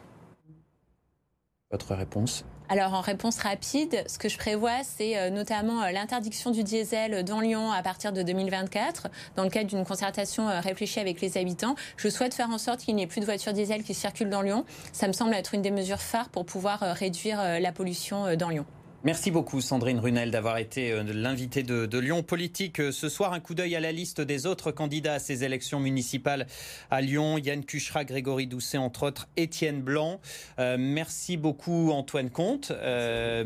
Votre 1.71 1.95
réponse 1.95 2.45
alors 2.73 2.95
en 2.95 3.01
réponse 3.01 3.39
rapide, 3.39 4.05
ce 4.07 4.17
que 4.17 4.29
je 4.29 4.39
prévois, 4.39 4.85
c'est 4.85 5.19
euh, 5.19 5.29
notamment 5.29 5.83
euh, 5.83 5.91
l'interdiction 5.91 6.53
du 6.53 6.63
diesel 6.63 7.25
dans 7.25 7.41
Lyon 7.41 7.73
à 7.73 7.83
partir 7.83 8.13
de 8.13 8.23
2024, 8.23 9.09
dans 9.35 9.43
le 9.43 9.51
cadre 9.51 9.69
d'une 9.69 9.85
concertation 9.85 10.49
euh, 10.49 10.61
réfléchie 10.61 11.01
avec 11.01 11.21
les 11.21 11.37
habitants. 11.37 11.75
Je 11.97 12.09
souhaite 12.09 12.33
faire 12.33 12.51
en 12.51 12.59
sorte 12.59 12.79
qu'il 12.79 12.95
n'y 12.95 13.03
ait 13.03 13.09
plus 13.09 13.21
de 13.21 13.25
voitures 13.25 13.53
diesel 13.53 13.83
qui 13.83 13.93
circulent 13.93 14.31
dans 14.31 14.43
Lyon. 14.43 14.65
Ça 14.93 15.09
me 15.09 15.13
semble 15.13 15.35
être 15.35 15.53
une 15.53 15.63
des 15.63 15.73
mesures 15.73 16.01
phares 16.01 16.29
pour 16.29 16.47
pouvoir 16.47 16.79
réduire 16.95 17.43
la 17.61 17.73
pollution 17.73 18.37
dans 18.37 18.51
Lyon. 18.51 18.67
Merci 19.03 19.31
beaucoup 19.31 19.63
Sandrine 19.63 19.99
Runel 19.99 20.31
d'avoir 20.31 20.59
été 20.59 20.93
euh, 20.93 21.03
l'invitée 21.03 21.63
de, 21.63 21.99
Lyon 21.99 22.23
Politique. 22.23 22.81
Euh, 22.81 22.93
ce 22.93 23.09
soir, 23.09 23.33
un 23.33 23.41
coup 23.41 23.55
d'œil 23.55 23.75
à 23.75 23.81
la 23.81 23.93
liste 23.93 24.21
des 24.21 24.45
autres 24.45 24.73
candidats 24.73 25.15
à 25.15 25.19
ces 25.19 25.43
élections 25.43 25.81
municipales 25.81 26.47
à 26.91 27.01
Lyon. 27.01 27.39
Yann 27.39 27.65
Cuchera, 27.65 28.05
Grégory 28.05 28.47
Doucet, 28.47 28.77
entre 28.77 29.05
autres, 29.05 29.27
Étienne 29.39 29.81
Blanc. 29.81 30.21
Euh, 30.59 30.77
merci 30.79 31.39
beaucoup 31.39 31.93
Antoine 31.93 32.29
Comte. 32.29 32.73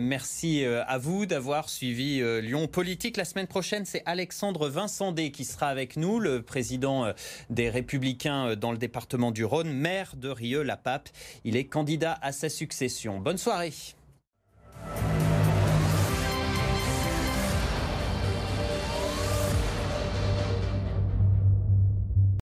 merci 0.01 0.65
à 0.65 0.99
vous 0.99 1.25
d'avoir 1.25 1.69
suivi 1.69 2.21
Lyon 2.43 2.67
Politique. 2.67 3.17
La 3.17 3.25
semaine 3.25 3.47
prochaine, 3.47 3.85
c'est 3.85 4.03
Alexandre 4.07 4.69
Vincendé 4.69 5.31
qui 5.31 5.45
sera 5.45 5.69
avec 5.69 5.97
nous, 5.97 6.19
le 6.19 6.43
président 6.43 7.13
des 7.51 7.71
Républicains 7.71 8.57
dans 8.57 8.73
le 8.73 8.79
département 8.79 9.31
du 9.31 9.45
Rhône, 9.45 9.73
maire 9.73 10.15
de 10.17 10.31
Rieux-la-Pape. 10.31 11.09
Il 11.45 11.57
est 11.57 11.67
candidat 11.67 12.19
à 12.23 12.33
sa 12.33 12.49
succession. 12.49 13.21
Bonne 13.21 13.39
soirée. 13.39 13.73